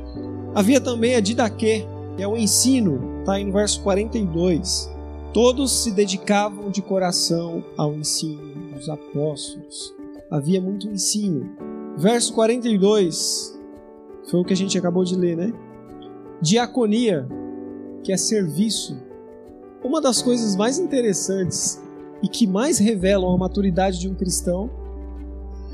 Havia 0.55 0.81
também 0.81 1.17
a 1.17 1.21
didaquê, 1.21 1.87
que 2.17 2.23
é 2.23 2.27
o 2.27 2.35
ensino, 2.35 3.19
está 3.21 3.39
em 3.39 3.53
verso 3.53 3.83
42. 3.83 4.91
Todos 5.35 5.83
se 5.83 5.91
dedicavam 5.91 6.71
de 6.71 6.81
coração 6.81 7.63
ao 7.77 7.93
ensino 7.93 8.73
dos 8.75 8.89
apóstolos. 8.89 9.95
Havia 10.31 10.63
muito 10.63 10.89
ensino. 10.89 11.51
Verso 11.99 12.33
42 12.33 13.55
foi 14.31 14.41
o 14.41 14.45
que 14.45 14.55
a 14.55 14.57
gente 14.57 14.79
acabou 14.79 15.05
de 15.05 15.15
ler, 15.15 15.37
né? 15.37 15.53
Diaconia, 16.41 17.27
que 18.03 18.13
é 18.13 18.17
serviço. 18.17 18.97
Uma 19.83 20.01
das 20.01 20.23
coisas 20.23 20.55
mais 20.55 20.79
interessantes 20.79 21.83
e 22.23 22.29
que 22.29 22.47
mais 22.47 22.79
revelam 22.79 23.33
a 23.33 23.39
maturidade 23.39 23.99
de 23.99 24.09
um 24.09 24.15
cristão 24.15 24.71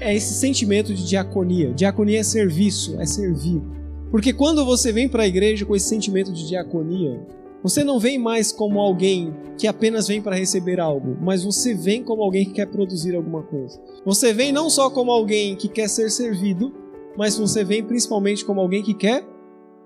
é 0.01 0.15
esse 0.15 0.35
sentimento 0.35 0.95
de 0.95 1.07
diaconia. 1.07 1.73
Diaconia 1.73 2.21
é 2.21 2.23
serviço, 2.23 2.99
é 3.01 3.07
servir. 3.07 3.63
Porque 4.11 4.33
quando 4.33 4.65
você 4.65 4.93
vem 4.93 5.09
para 5.09 5.25
a 5.25 5.27
igreja 5.27 5.67
com 5.67 5.75
esse 5.75 5.89
sentimento 5.89 6.33
de 6.33 6.47
diaconia, 6.47 7.21
você 7.63 7.83
não 7.83 7.99
vem 7.99 8.19
mais 8.19 8.53
como 8.53 8.81
alguém 8.81 9.35
que 9.59 9.67
apenas 9.67 10.07
vem 10.07 10.21
para 10.21 10.37
receber 10.37 10.79
algo, 10.79 11.17
mas 11.21 11.45
você 11.45 11.75
vem 11.75 12.03
como 12.03 12.23
alguém 12.23 12.45
que 12.45 12.53
quer 12.53 12.67
produzir 12.67 13.15
alguma 13.15 13.43
coisa. 13.43 13.81
Você 14.05 14.33
vem 14.33 14.53
não 14.53 14.69
só 14.69 14.91
como 14.91 15.11
alguém 15.11 15.57
que 15.57 15.69
quer 15.69 15.89
ser 15.89 16.11
servido, 16.11 16.73
mas 17.17 17.39
você 17.39 17.65
vem 17.65 17.83
principalmente 17.83 18.45
como 18.45 18.61
alguém 18.61 18.83
que 18.83 18.95
quer 18.95 19.27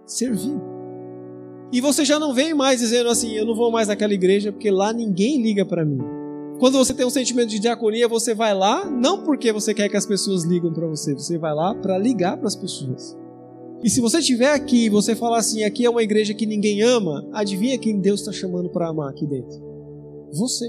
servir. 0.04 0.58
E 1.72 1.80
você 1.80 2.04
já 2.04 2.18
não 2.18 2.32
vem 2.32 2.54
mais 2.54 2.80
dizendo 2.80 3.08
assim: 3.08 3.32
eu 3.32 3.44
não 3.44 3.54
vou 3.54 3.70
mais 3.70 3.88
naquela 3.88 4.12
igreja 4.12 4.52
porque 4.52 4.70
lá 4.70 4.92
ninguém 4.92 5.40
liga 5.42 5.64
para 5.64 5.84
mim. 5.84 5.98
Quando 6.58 6.76
você 6.76 6.92
tem 6.92 7.06
um 7.06 7.10
sentimento 7.10 7.50
de 7.50 7.60
diaconia, 7.60 8.08
você 8.08 8.34
vai 8.34 8.52
lá 8.52 8.84
não 8.84 9.22
porque 9.22 9.52
você 9.52 9.72
quer 9.72 9.88
que 9.88 9.96
as 9.96 10.06
pessoas 10.06 10.44
ligam 10.44 10.72
para 10.72 10.86
você, 10.86 11.14
você 11.14 11.38
vai 11.38 11.54
lá 11.54 11.74
para 11.74 11.96
ligar 11.96 12.36
para 12.36 12.48
as 12.48 12.56
pessoas. 12.56 13.16
E 13.82 13.88
se 13.88 14.00
você 14.00 14.18
estiver 14.18 14.52
aqui 14.52 14.86
e 14.86 14.88
você 14.88 15.14
falar 15.14 15.38
assim: 15.38 15.62
aqui 15.62 15.84
é 15.84 15.90
uma 15.90 16.02
igreja 16.02 16.34
que 16.34 16.46
ninguém 16.46 16.82
ama, 16.82 17.28
adivinha 17.32 17.78
quem 17.78 18.00
Deus 18.00 18.20
está 18.20 18.32
chamando 18.32 18.68
para 18.70 18.88
amar 18.88 19.10
aqui 19.10 19.26
dentro? 19.26 19.62
Você. 20.32 20.66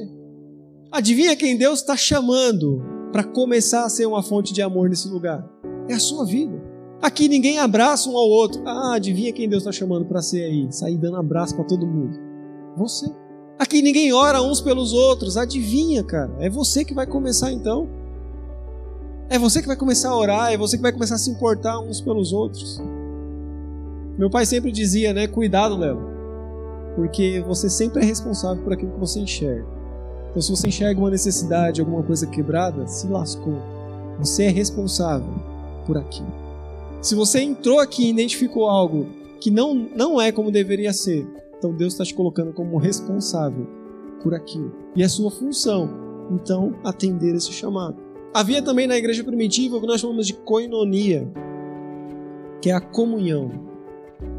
Adivinha 0.91 1.35
quem 1.35 1.57
Deus 1.57 1.79
está 1.79 1.95
chamando 1.95 2.81
para 3.11 3.23
começar 3.23 3.85
a 3.85 3.89
ser 3.89 4.05
uma 4.05 4.21
fonte 4.21 4.53
de 4.53 4.61
amor 4.61 4.89
nesse 4.89 5.07
lugar? 5.07 5.47
É 5.87 5.93
a 5.93 5.99
sua 5.99 6.25
vida. 6.25 6.68
Aqui 7.01 7.29
ninguém 7.29 7.59
abraça 7.59 8.09
um 8.09 8.17
ao 8.17 8.27
outro. 8.27 8.61
Ah, 8.65 8.95
adivinha 8.95 9.31
quem 9.31 9.47
Deus 9.47 9.63
está 9.63 9.71
chamando 9.71 10.05
para 10.05 10.21
ser 10.21 10.43
aí? 10.43 10.67
Sair 10.69 10.97
dando 10.97 11.15
abraço 11.15 11.55
para 11.55 11.63
todo 11.63 11.87
mundo. 11.87 12.19
Você. 12.75 13.09
Aqui 13.57 13.81
ninguém 13.81 14.11
ora 14.11 14.41
uns 14.41 14.59
pelos 14.59 14.91
outros. 14.91 15.37
Adivinha, 15.37 16.03
cara. 16.03 16.31
É 16.39 16.49
você 16.49 16.83
que 16.83 16.93
vai 16.93 17.07
começar 17.07 17.53
então. 17.53 17.87
É 19.29 19.39
você 19.39 19.61
que 19.61 19.67
vai 19.67 19.77
começar 19.77 20.09
a 20.09 20.17
orar. 20.17 20.51
É 20.51 20.57
você 20.57 20.75
que 20.75 20.83
vai 20.83 20.91
começar 20.91 21.15
a 21.15 21.19
se 21.19 21.29
importar 21.29 21.79
uns 21.79 22.01
pelos 22.01 22.33
outros. 22.33 22.81
Meu 24.17 24.29
pai 24.29 24.45
sempre 24.45 24.69
dizia, 24.69 25.13
né? 25.13 25.25
Cuidado, 25.25 25.77
Léo. 25.77 26.01
Porque 26.95 27.41
você 27.47 27.69
sempre 27.69 28.03
é 28.03 28.05
responsável 28.05 28.61
por 28.61 28.73
aquilo 28.73 28.91
que 28.91 28.99
você 28.99 29.21
enxerga. 29.21 29.65
Então, 30.29 30.41
se 30.41 30.51
você 30.51 30.67
enxerga 30.67 30.99
uma 30.99 31.09
necessidade, 31.09 31.79
alguma 31.79 32.03
coisa 32.03 32.27
quebrada, 32.27 32.85
se 32.87 33.07
lascou. 33.07 33.57
Você 34.19 34.43
é 34.43 34.49
responsável 34.49 35.33
por 35.85 35.97
aqui. 35.97 36.23
Se 37.01 37.15
você 37.15 37.41
entrou 37.41 37.79
aqui 37.79 38.05
e 38.05 38.09
identificou 38.09 38.67
algo 38.67 39.07
que 39.39 39.49
não, 39.49 39.73
não 39.73 40.19
é 40.19 40.33
como 40.33 40.51
deveria 40.51 40.91
ser, 40.91 41.25
então 41.57 41.73
Deus 41.73 41.93
está 41.93 42.03
te 42.03 42.13
colocando 42.13 42.51
como 42.51 42.77
responsável 42.77 43.65
por 44.21 44.33
aquilo. 44.33 44.73
E 44.95 45.01
é 45.01 45.07
sua 45.07 45.31
função, 45.31 45.89
então, 46.29 46.75
atender 46.83 47.33
esse 47.35 47.53
chamado. 47.53 47.95
Havia 48.33 48.61
também 48.61 48.85
na 48.85 48.97
igreja 48.97 49.23
primitiva 49.23 49.77
o 49.77 49.81
que 49.81 49.87
nós 49.87 50.01
chamamos 50.01 50.27
de 50.27 50.33
koinonia, 50.33 51.31
que 52.61 52.69
é 52.69 52.73
a 52.73 52.81
comunhão. 52.81 53.49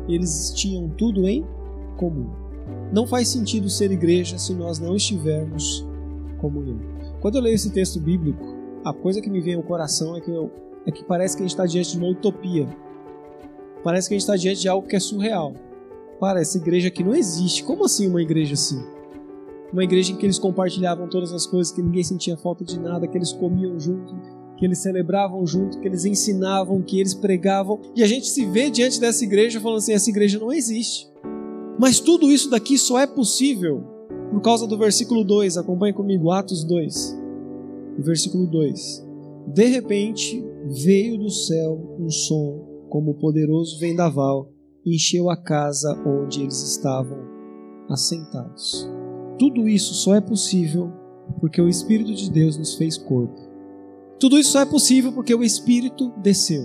Eles 0.06 0.52
tinham 0.54 0.88
tudo 0.90 1.26
em 1.26 1.46
comum. 1.96 2.28
Não 2.92 3.06
faz 3.06 3.28
sentido 3.28 3.70
ser 3.70 3.90
igreja 3.90 4.36
se 4.36 4.52
nós 4.52 4.78
não 4.78 4.94
estivermos 4.94 5.86
comunhão. 6.38 6.78
Quando 7.22 7.36
eu 7.36 7.42
leio 7.42 7.54
esse 7.54 7.70
texto 7.72 7.98
bíblico, 7.98 8.44
a 8.84 8.92
coisa 8.92 9.22
que 9.22 9.30
me 9.30 9.40
vem 9.40 9.54
ao 9.54 9.62
coração 9.62 10.14
é 10.14 10.20
que 10.20 10.30
eu 10.30 10.50
é 10.86 10.90
que 10.90 11.04
parece 11.04 11.36
que 11.36 11.42
a 11.42 11.46
gente 11.46 11.52
está 11.52 11.66
diante 11.66 11.92
de 11.92 11.98
uma 11.98 12.08
utopia. 12.08 12.68
Parece 13.82 14.08
que 14.08 14.14
a 14.14 14.18
gente 14.18 14.22
está 14.22 14.36
diante 14.36 14.60
de 14.60 14.68
algo 14.68 14.86
que 14.86 14.96
é 14.96 15.00
surreal. 15.00 15.54
Para, 16.18 16.40
essa 16.40 16.58
igreja 16.58 16.88
aqui 16.88 17.02
não 17.02 17.14
existe. 17.14 17.64
Como 17.64 17.84
assim 17.84 18.06
uma 18.06 18.20
igreja 18.20 18.54
assim? 18.54 18.82
Uma 19.72 19.84
igreja 19.84 20.12
em 20.12 20.16
que 20.16 20.26
eles 20.26 20.38
compartilhavam 20.38 21.08
todas 21.08 21.32
as 21.32 21.46
coisas, 21.46 21.72
que 21.72 21.80
ninguém 21.80 22.02
sentia 22.02 22.36
falta 22.36 22.64
de 22.64 22.78
nada, 22.78 23.06
que 23.06 23.16
eles 23.16 23.32
comiam 23.32 23.78
junto, 23.78 24.14
que 24.56 24.64
eles 24.64 24.78
celebravam 24.78 25.46
junto, 25.46 25.78
que 25.80 25.86
eles 25.86 26.04
ensinavam, 26.04 26.82
que 26.82 26.98
eles 26.98 27.14
pregavam. 27.14 27.80
E 27.94 28.02
a 28.02 28.06
gente 28.06 28.26
se 28.26 28.44
vê 28.44 28.68
diante 28.68 29.00
dessa 29.00 29.24
igreja 29.24 29.60
falando 29.60 29.78
assim: 29.78 29.92
essa 29.92 30.10
igreja 30.10 30.38
não 30.38 30.52
existe. 30.52 31.08
Mas 31.78 32.00
tudo 32.00 32.30
isso 32.30 32.50
daqui 32.50 32.76
só 32.76 32.98
é 32.98 33.06
possível 33.06 33.82
por 34.30 34.42
causa 34.42 34.66
do 34.66 34.76
versículo 34.76 35.24
2. 35.24 35.56
Acompanhe 35.56 35.94
comigo, 35.94 36.30
Atos 36.30 36.64
2. 36.64 37.18
O 37.98 38.02
versículo 38.02 38.46
2. 38.46 39.06
De 39.46 39.64
repente, 39.66 40.44
veio 40.70 41.18
do 41.18 41.30
céu 41.30 41.96
um 41.98 42.08
som 42.08 42.86
como 42.88 43.14
poderoso 43.14 43.78
vendaval 43.78 44.52
e 44.86 44.94
encheu 44.94 45.28
a 45.28 45.36
casa 45.36 46.00
onde 46.06 46.42
eles 46.42 46.62
estavam 46.62 47.18
assentados. 47.88 48.88
Tudo 49.38 49.68
isso 49.68 49.94
só 49.94 50.14
é 50.14 50.20
possível 50.20 50.92
porque 51.40 51.60
o 51.60 51.68
Espírito 51.68 52.14
de 52.14 52.30
Deus 52.30 52.56
nos 52.56 52.74
fez 52.74 52.96
corpo. 52.96 53.40
Tudo 54.18 54.38
isso 54.38 54.52
só 54.52 54.60
é 54.60 54.66
possível 54.66 55.12
porque 55.12 55.34
o 55.34 55.42
Espírito 55.42 56.12
desceu. 56.22 56.62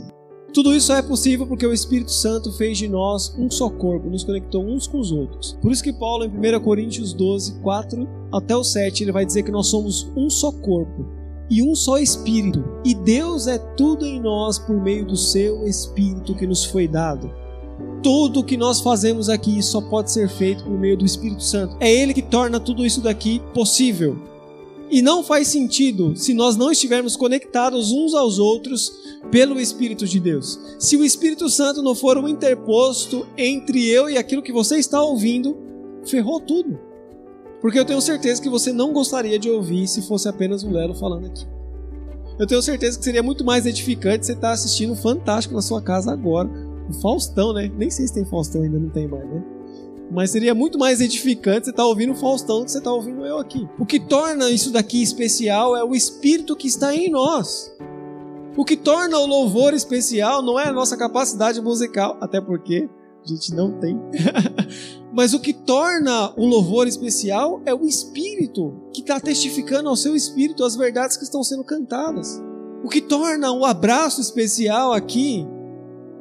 Tudo 0.53 0.74
isso 0.74 0.88
só 0.88 0.95
é 0.95 1.01
possível 1.01 1.47
porque 1.47 1.65
o 1.65 1.74
Espírito 1.74 2.12
Santo 2.12 2.51
fez 2.53 2.77
de 2.77 2.88
nós 2.88 3.35
um 3.38 3.50
só 3.50 3.69
corpo, 3.69 4.09
nos 4.09 4.24
conectou 4.24 4.63
uns 4.63 4.88
com 4.88 5.00
os 5.00 5.12
outros. 5.12 5.57
Por 5.62 5.71
isso 5.71 5.83
que 5.83 5.91
Paulo, 5.91 6.25
em 6.25 6.29
1 6.29 6.62
Coríntios 6.62 7.13
12, 7.13 7.59
4 7.62 8.07
até 8.31 8.55
o 8.55 8.63
7, 8.63 9.03
ele 9.03 9.12
vai 9.12 9.25
dizer 9.25 9.43
que 9.43 9.51
nós 9.51 9.67
somos 9.67 10.12
um 10.15 10.29
só 10.29 10.51
corpo 10.51 11.14
e 11.50 11.62
um 11.62 11.75
só 11.75 11.98
Espírito. 11.98 12.64
E 12.84 12.94
Deus 12.94 13.48
é 13.48 13.58
tudo 13.58 14.06
em 14.06 14.20
nós 14.20 14.60
por 14.60 14.82
meio 14.82 15.06
do 15.06 15.18
seu 15.18 15.68
Espírito 15.68 16.36
que 16.36 16.48
nos 16.48 16.66
foi 16.66 16.88
dado. 16.88 17.32
Tudo 18.02 18.40
o 18.40 18.44
que 18.44 18.58
nós 18.58 18.82
fazemos 18.82 19.30
aqui 19.30 19.62
só 19.62 19.82
pode 19.82 20.12
ser 20.12 20.30
feito 20.30 20.64
por 20.64 20.78
meio 20.78 20.98
do 20.98 21.06
Espírito 21.06 21.44
Santo. 21.44 21.75
É 21.80 21.92
Ele 21.92 22.14
que 22.14 22.22
torna 22.22 22.60
tudo 22.60 22.86
isso 22.86 23.02
daqui 23.02 23.42
possível. 23.54 24.18
E 24.90 25.02
não 25.02 25.24
faz 25.24 25.48
sentido 25.48 26.16
se 26.16 26.34
nós 26.34 26.56
não 26.56 26.72
estivermos 26.72 27.16
conectados 27.16 27.92
uns 27.92 28.14
aos 28.14 28.38
outros 28.38 28.92
pelo 29.32 29.60
Espírito 29.60 30.06
de 30.06 30.20
Deus. 30.20 30.60
Se 30.78 30.96
o 30.96 31.04
Espírito 31.04 31.50
Santo 31.50 31.82
não 31.82 31.96
for 31.96 32.18
um 32.18 32.28
interposto 32.28 33.25
entre 33.36 33.88
eu 33.90 34.10
e 34.10 34.18
aquilo 34.18 34.44
que 34.44 34.54
você 34.54 34.78
está 34.78 35.02
ouvindo, 35.02 35.58
ferrou 36.06 36.40
tudo. 36.40 36.80
Porque 37.65 37.79
eu 37.79 37.86
tenho 37.86 38.00
certeza 38.00 38.39
que 38.39 38.48
você 38.48 38.72
não 38.72 38.93
gostaria 38.93 39.39
de 39.39 39.50
ouvir 39.50 39.88
se 39.88 40.03
fosse 40.03 40.29
apenas 40.29 40.62
o 40.62 40.69
Lelo 40.69 40.93
falando 40.93 41.25
aqui. 41.25 41.48
Eu 42.38 42.45
tenho 42.45 42.62
certeza 42.62 42.95
que 42.95 43.03
seria 43.03 43.24
muito 43.24 43.43
mais 43.43 43.65
edificante 43.65 44.24
você 44.24 44.34
estar 44.34 44.51
assistindo 44.51 44.93
o 44.93 44.95
Fantástico 44.95 45.55
na 45.55 45.63
sua 45.63 45.81
casa 45.81 46.12
agora. 46.12 46.48
O 46.88 46.93
Faustão, 47.01 47.53
né? 47.53 47.67
Nem 47.75 47.89
sei 47.89 48.05
se 48.05 48.13
tem 48.13 48.24
Faustão 48.24 48.62
ainda, 48.62 48.77
não 48.77 48.91
tem 48.91 49.07
mais, 49.07 49.27
né? 49.27 49.43
Mas 50.12 50.29
seria 50.29 50.53
muito 50.53 50.77
mais 50.77 51.01
edificante 51.01 51.65
você 51.65 51.72
estar 51.72 51.88
ouvindo 51.88 52.12
o 52.12 52.15
Faustão 52.15 52.60
do 52.60 52.65
que 52.65 52.72
você 52.72 52.77
estar 52.77 52.93
ouvindo 52.93 53.25
eu 53.25 53.39
aqui. 53.39 53.67
O 53.79 53.86
que 53.86 54.00
torna 54.00 54.51
isso 54.51 54.72
daqui 54.72 55.01
especial 55.01 55.75
é 55.75 55.84
o 55.84 55.95
Espírito 55.95 56.55
que 56.55 56.67
está 56.67 56.95
em 56.95 57.10
nós. 57.10 57.75
O 58.55 58.63
que 58.63 58.77
torna 58.77 59.17
o 59.17 59.25
louvor 59.25 59.74
especial 59.74 60.43
não 60.43 60.60
é 60.60 60.67
a 60.67 60.72
nossa 60.72 60.95
capacidade 60.95 61.60
musical, 61.60 62.15
até 62.22 62.39
porque 62.39 62.88
a 63.25 63.27
gente 63.27 63.53
não 63.53 63.72
tem. 63.79 64.00
Mas 65.12 65.34
o 65.34 65.39
que 65.39 65.53
torna 65.53 66.34
o 66.38 66.46
louvor 66.46 66.88
especial 66.88 67.62
é 67.65 67.74
o 67.74 67.86
Espírito, 67.86 68.74
que 68.94 69.01
está 69.01 69.20
testificando 69.20 69.89
ao 69.89 69.96
seu 69.96 70.15
Espírito 70.15 70.63
as 70.63 70.75
verdades 70.75 71.17
que 71.17 71.24
estão 71.24 71.44
sendo 71.44 71.63
cantadas. 71.63 72.41
O 72.84 72.89
que 72.89 73.01
torna 73.01 73.51
o 73.51 73.65
abraço 73.65 74.22
especial 74.22 74.94
aqui 74.94 75.48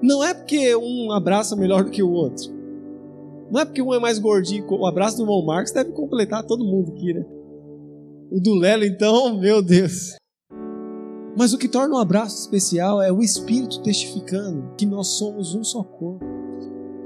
Não 0.00 0.25
é 0.25 0.32
porque 0.32 0.75
um 0.75 1.12
abraça 1.12 1.54
melhor 1.54 1.84
do 1.84 1.90
que 1.90 2.02
o 2.02 2.11
outro. 2.11 2.52
Não 3.50 3.61
é 3.61 3.64
porque 3.64 3.82
um 3.82 3.92
é 3.92 3.99
mais 3.99 4.18
gordinho. 4.18 4.66
O 4.70 4.87
abraço 4.87 5.16
do 5.16 5.25
irmão 5.25 5.44
Marcos 5.44 5.73
deve 5.73 5.92
completar 5.92 6.44
todo 6.44 6.64
mundo 6.64 6.92
aqui, 6.92 7.12
né? 7.12 7.25
O 8.30 8.40
do 8.40 8.54
Lelo, 8.54 8.84
então, 8.84 9.37
meu 9.38 9.62
Deus. 9.62 10.16
Mas 11.37 11.52
o 11.52 11.58
que 11.58 11.68
torna 11.68 11.96
um 11.96 11.99
abraço 11.99 12.38
especial 12.38 13.02
é 13.02 13.12
o 13.12 13.20
Espírito 13.20 13.82
testificando 13.82 14.73
que 14.76 14.87
nós 14.87 15.08
somos 15.08 15.54
um 15.54 15.64
só 15.64 15.82
corpo. 15.82 16.33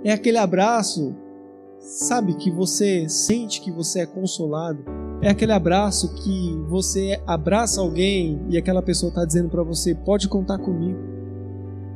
É 0.05 0.12
aquele 0.12 0.38
abraço, 0.38 1.14
sabe, 1.78 2.35
que 2.35 2.50
você 2.50 3.09
sente 3.09 3.61
que 3.61 3.71
você 3.71 4.00
é 4.00 4.07
consolado. 4.07 4.85
É 5.21 5.28
aquele 5.31 5.52
abraço 5.52 6.14
que 6.14 6.57
você 6.69 7.21
abraça 7.26 7.81
alguém 7.81 8.40
e 8.49 8.57
aquela 8.57 8.83
pessoa 8.83 9.09
está 9.09 9.25
dizendo 9.25 9.49
para 9.49 9.62
você: 9.62 9.95
pode 9.95 10.28
contar 10.28 10.59
comigo, 10.59 10.99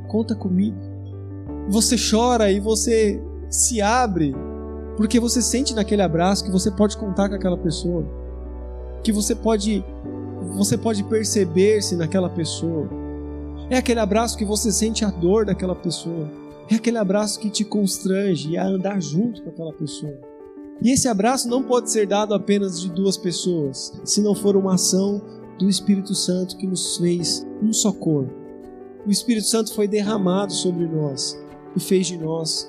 conta 0.08 0.34
comigo. 0.34 0.76
Você 1.68 1.96
chora 1.96 2.50
e 2.50 2.58
você 2.58 3.22
se 3.48 3.80
abre 3.80 4.34
porque 4.96 5.20
você 5.20 5.40
sente 5.40 5.74
naquele 5.74 6.02
abraço 6.02 6.44
que 6.44 6.50
você 6.50 6.70
pode 6.70 6.96
contar 6.96 7.28
com 7.28 7.36
aquela 7.36 7.56
pessoa, 7.56 8.04
que 9.04 9.12
você 9.12 9.34
pode 9.34 9.84
você 10.54 10.76
pode 10.76 11.04
perceber-se 11.04 11.94
naquela 11.94 12.28
pessoa. 12.28 12.88
É 13.70 13.78
aquele 13.78 14.00
abraço 14.00 14.36
que 14.36 14.44
você 14.44 14.72
sente 14.72 15.04
a 15.04 15.10
dor 15.10 15.46
daquela 15.46 15.74
pessoa. 15.74 16.41
É 16.70 16.76
aquele 16.76 16.98
abraço 16.98 17.40
que 17.40 17.50
te 17.50 17.64
constrange 17.64 18.56
a 18.56 18.66
andar 18.66 19.00
junto 19.00 19.42
com 19.42 19.50
aquela 19.50 19.72
pessoa. 19.72 20.18
E 20.82 20.90
esse 20.90 21.06
abraço 21.06 21.48
não 21.48 21.62
pode 21.62 21.90
ser 21.90 22.06
dado 22.06 22.34
apenas 22.34 22.80
de 22.80 22.90
duas 22.90 23.16
pessoas, 23.16 23.92
se 24.04 24.20
não 24.20 24.34
for 24.34 24.56
uma 24.56 24.74
ação 24.74 25.22
do 25.58 25.68
Espírito 25.68 26.14
Santo 26.14 26.56
que 26.56 26.66
nos 26.66 26.96
fez 26.96 27.46
um 27.62 27.72
só 27.72 27.92
corpo. 27.92 28.32
O 29.06 29.10
Espírito 29.10 29.46
Santo 29.46 29.74
foi 29.74 29.86
derramado 29.86 30.52
sobre 30.52 30.86
nós 30.86 31.38
e 31.76 31.80
fez 31.80 32.06
de 32.06 32.16
nós 32.16 32.68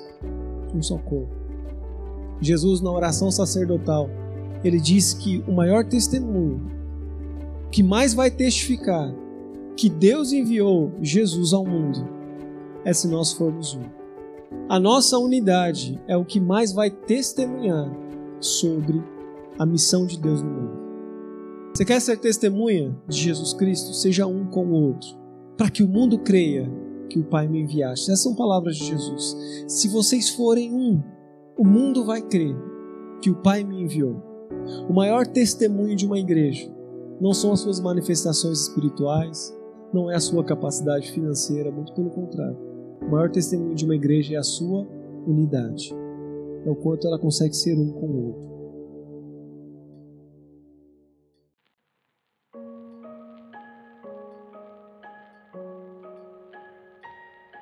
um 0.74 0.82
só 0.82 0.98
corpo. 0.98 1.34
Jesus, 2.40 2.80
na 2.80 2.90
oração 2.90 3.30
sacerdotal, 3.30 4.08
ele 4.62 4.80
disse 4.80 5.16
que 5.16 5.42
o 5.48 5.52
maior 5.52 5.84
testemunho, 5.84 6.70
que 7.70 7.82
mais 7.82 8.14
vai 8.14 8.30
testificar 8.30 9.12
que 9.76 9.88
Deus 9.88 10.32
enviou 10.32 10.92
Jesus 11.02 11.52
ao 11.52 11.66
mundo, 11.66 12.08
é 12.84 12.92
se 12.92 13.08
nós 13.08 13.32
formos 13.32 13.74
um. 13.74 14.04
A 14.68 14.78
nossa 14.78 15.18
unidade 15.18 16.00
é 16.06 16.16
o 16.16 16.24
que 16.24 16.40
mais 16.40 16.72
vai 16.72 16.90
testemunhar 16.90 17.90
sobre 18.40 19.02
a 19.58 19.66
missão 19.66 20.06
de 20.06 20.18
Deus 20.18 20.42
no 20.42 20.50
mundo. 20.50 20.84
Você 21.74 21.84
quer 21.84 22.00
ser 22.00 22.18
testemunha 22.18 22.96
de 23.08 23.18
Jesus 23.18 23.52
Cristo? 23.52 23.92
Seja 23.94 24.26
um 24.26 24.46
com 24.46 24.66
o 24.66 24.72
outro, 24.72 25.08
para 25.56 25.70
que 25.70 25.82
o 25.82 25.88
mundo 25.88 26.18
creia 26.18 26.70
que 27.08 27.18
o 27.18 27.24
Pai 27.24 27.48
me 27.48 27.60
enviaste. 27.60 28.10
Essas 28.10 28.22
são 28.22 28.34
palavras 28.34 28.76
de 28.76 28.84
Jesus. 28.86 29.36
Se 29.66 29.88
vocês 29.88 30.30
forem 30.30 30.72
um, 30.72 31.02
o 31.56 31.64
mundo 31.64 32.04
vai 32.04 32.22
crer 32.22 32.54
que 33.20 33.30
o 33.30 33.36
Pai 33.36 33.64
me 33.64 33.82
enviou. 33.82 34.22
O 34.88 34.92
maior 34.92 35.26
testemunho 35.26 35.96
de 35.96 36.06
uma 36.06 36.18
igreja 36.18 36.70
não 37.20 37.32
são 37.32 37.52
as 37.52 37.60
suas 37.60 37.80
manifestações 37.80 38.60
espirituais, 38.62 39.56
não 39.92 40.10
é 40.10 40.16
a 40.16 40.20
sua 40.20 40.44
capacidade 40.44 41.10
financeira, 41.12 41.70
muito 41.70 41.92
pelo 41.92 42.10
contrário. 42.10 42.73
O 43.02 43.10
maior 43.10 43.30
testemunho 43.30 43.74
de 43.74 43.84
uma 43.84 43.94
igreja 43.94 44.34
é 44.34 44.38
a 44.38 44.42
sua 44.42 44.86
unidade. 45.26 45.94
É 46.64 46.70
o 46.70 46.74
quanto 46.74 47.06
ela 47.06 47.18
consegue 47.18 47.54
ser 47.54 47.76
um 47.76 47.92
com 47.92 48.06
o 48.06 48.26
outro. 48.26 48.44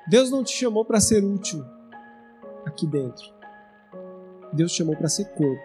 Deus 0.09 0.29
não 0.29 0.43
te 0.43 0.55
chamou 0.55 0.85
para 0.85 0.99
ser 0.99 1.23
útil 1.23 1.63
aqui 2.65 2.85
dentro. 2.85 3.33
Deus 4.53 4.71
te 4.71 4.77
chamou 4.77 4.95
para 4.95 5.07
ser 5.07 5.25
corpo. 5.29 5.63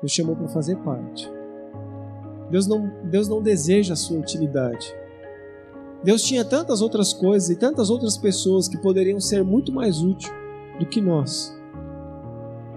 Deus 0.00 0.12
te 0.12 0.16
chamou 0.16 0.34
para 0.34 0.48
fazer 0.48 0.76
parte. 0.78 1.30
Deus 2.50 2.66
não, 2.66 2.88
Deus 3.04 3.28
não 3.28 3.42
deseja 3.42 3.92
a 3.92 3.96
sua 3.96 4.18
utilidade. 4.18 4.94
Deus 6.04 6.22
tinha 6.22 6.44
tantas 6.44 6.82
outras 6.82 7.14
coisas 7.14 7.48
e 7.48 7.56
tantas 7.56 7.88
outras 7.88 8.18
pessoas 8.18 8.68
que 8.68 8.76
poderiam 8.76 9.18
ser 9.18 9.42
muito 9.42 9.72
mais 9.72 10.02
úteis 10.02 10.30
do 10.78 10.84
que 10.84 11.00
nós. 11.00 11.56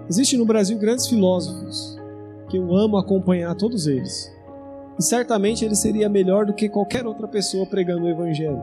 Existem 0.08 0.38
no 0.38 0.46
Brasil 0.46 0.78
grandes 0.78 1.06
filósofos 1.06 1.98
que 2.48 2.56
eu 2.56 2.74
amo 2.74 2.96
acompanhar 2.96 3.54
todos 3.54 3.86
eles. 3.86 4.34
E 4.98 5.02
certamente 5.02 5.62
ele 5.62 5.74
seria 5.74 6.08
melhor 6.08 6.46
do 6.46 6.54
que 6.54 6.70
qualquer 6.70 7.06
outra 7.06 7.28
pessoa 7.28 7.66
pregando 7.66 8.06
o 8.06 8.08
evangelho. 8.08 8.62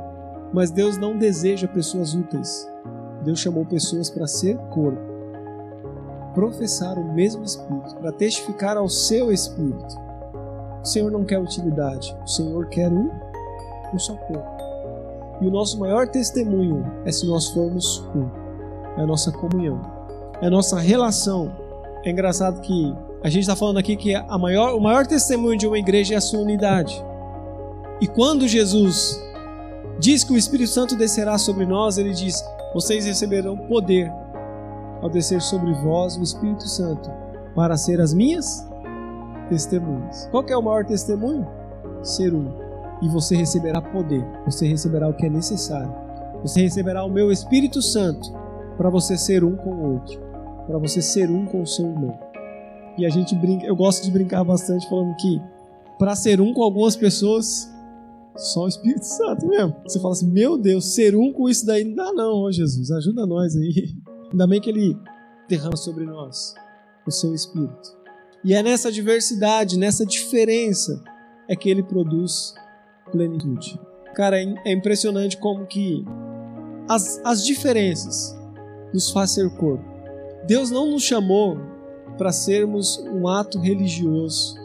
Mas 0.51 0.71
Deus 0.71 0.97
não 0.97 1.15
deseja 1.15 1.67
pessoas 1.67 2.15
úteis. 2.15 2.67
Deus 3.23 3.39
chamou 3.39 3.65
pessoas 3.65 4.09
para 4.09 4.25
ser 4.25 4.57
corpo, 4.69 5.01
professar 6.33 6.97
o 6.97 7.13
mesmo 7.13 7.43
espírito, 7.43 7.95
para 7.97 8.11
testificar 8.11 8.77
ao 8.77 8.89
seu 8.89 9.31
espírito. 9.31 9.95
O 10.81 10.85
Senhor 10.85 11.11
não 11.11 11.23
quer 11.23 11.39
utilidade, 11.39 12.15
o 12.23 12.27
Senhor 12.27 12.67
quer 12.67 12.91
um, 12.91 13.09
um 13.93 13.99
só 13.99 14.15
corpo. 14.15 14.54
E 15.41 15.47
o 15.47 15.51
nosso 15.51 15.79
maior 15.79 16.07
testemunho 16.07 16.85
é 17.05 17.11
se 17.11 17.25
nós 17.25 17.49
formos 17.49 17.99
um. 18.15 18.29
É 18.97 19.01
a 19.01 19.05
nossa 19.05 19.31
comunhão. 19.31 19.81
É 20.41 20.47
a 20.47 20.49
nossa 20.49 20.79
relação. 20.79 21.51
É 22.03 22.11
engraçado 22.11 22.61
que 22.61 22.95
a 23.23 23.29
gente 23.29 23.41
está 23.41 23.55
falando 23.55 23.77
aqui 23.77 23.95
que 23.95 24.15
a 24.15 24.37
maior, 24.37 24.75
o 24.75 24.79
maior 24.79 25.05
testemunho 25.05 25.57
de 25.57 25.67
uma 25.67 25.77
igreja 25.77 26.13
é 26.13 26.17
a 26.17 26.21
sua 26.21 26.39
unidade. 26.39 27.03
E 27.99 28.07
quando 28.07 28.47
Jesus 28.47 29.19
diz 29.99 30.23
que 30.23 30.33
o 30.33 30.37
Espírito 30.37 30.69
Santo 30.69 30.95
descerá 30.95 31.37
sobre 31.37 31.65
nós, 31.65 31.97
ele 31.97 32.13
diz: 32.13 32.43
Vocês 32.73 33.05
receberão 33.05 33.57
poder 33.57 34.11
ao 35.01 35.09
descer 35.09 35.41
sobre 35.41 35.73
vós 35.73 36.17
o 36.17 36.23
Espírito 36.23 36.67
Santo 36.67 37.09
para 37.55 37.77
ser 37.77 38.01
as 38.01 38.13
minhas 38.13 38.67
testemunhas. 39.49 40.27
Qual 40.31 40.43
é 40.47 40.57
o 40.57 40.61
maior 40.61 40.85
testemunho? 40.85 41.47
Ser 42.03 42.33
um. 42.33 42.64
E 43.01 43.09
você 43.09 43.35
receberá 43.35 43.81
poder, 43.81 44.25
você 44.45 44.67
receberá 44.67 45.07
o 45.07 45.13
que 45.13 45.25
é 45.25 45.29
necessário. 45.29 45.93
Você 46.41 46.61
receberá 46.61 47.03
o 47.03 47.09
meu 47.09 47.31
Espírito 47.31 47.81
Santo 47.81 48.31
para 48.77 48.89
você 48.89 49.17
ser 49.17 49.43
um 49.43 49.55
com 49.55 49.69
o 49.69 49.93
outro, 49.93 50.19
para 50.67 50.77
você 50.77 51.01
ser 51.01 51.29
um 51.29 51.45
com 51.45 51.61
o 51.61 51.67
seu 51.67 51.85
irmão. 51.85 52.17
E 52.97 53.05
a 53.05 53.09
gente 53.09 53.35
brinca, 53.35 53.65
eu 53.65 53.75
gosto 53.75 54.03
de 54.03 54.11
brincar 54.11 54.43
bastante 54.43 54.87
falando 54.87 55.15
que 55.17 55.41
para 55.97 56.15
ser 56.15 56.39
um 56.41 56.53
com 56.53 56.61
algumas 56.61 56.95
pessoas, 56.95 57.69
só 58.35 58.65
o 58.65 58.67
Espírito 58.67 59.05
Santo 59.05 59.47
mesmo. 59.47 59.75
Você 59.83 59.99
fala 59.99 60.13
assim, 60.13 60.29
meu 60.29 60.57
Deus, 60.57 60.93
ser 60.93 61.15
um 61.15 61.31
com 61.31 61.49
isso 61.49 61.65
daí 61.65 61.83
não 61.83 61.95
dá 61.95 62.13
não, 62.13 62.43
ô 62.43 62.51
Jesus, 62.51 62.91
ajuda 62.91 63.25
nós 63.25 63.55
aí. 63.55 63.95
Ainda 64.31 64.47
bem 64.47 64.59
que 64.59 64.69
Ele 64.69 64.97
derrama 65.47 65.77
sobre 65.77 66.05
nós 66.05 66.53
o 67.05 67.11
seu 67.11 67.33
Espírito. 67.33 67.95
E 68.43 68.53
é 68.53 68.61
nessa 68.61 68.91
diversidade, 68.91 69.77
nessa 69.77 70.05
diferença, 70.05 71.01
é 71.47 71.55
que 71.55 71.69
Ele 71.69 71.83
produz 71.83 72.53
plenitude. 73.15 73.79
Cara, 74.13 74.41
é, 74.41 74.53
é 74.65 74.73
impressionante 74.73 75.37
como 75.37 75.65
que 75.65 76.05
as, 76.89 77.21
as 77.23 77.45
diferenças 77.45 78.37
nos 78.93 79.09
faz 79.09 79.31
ser 79.31 79.49
corpo. 79.55 79.83
Deus 80.45 80.69
não 80.69 80.91
nos 80.91 81.03
chamou 81.03 81.57
para 82.17 82.31
sermos 82.31 82.99
um 82.99 83.27
ato 83.27 83.59
religioso 83.59 84.55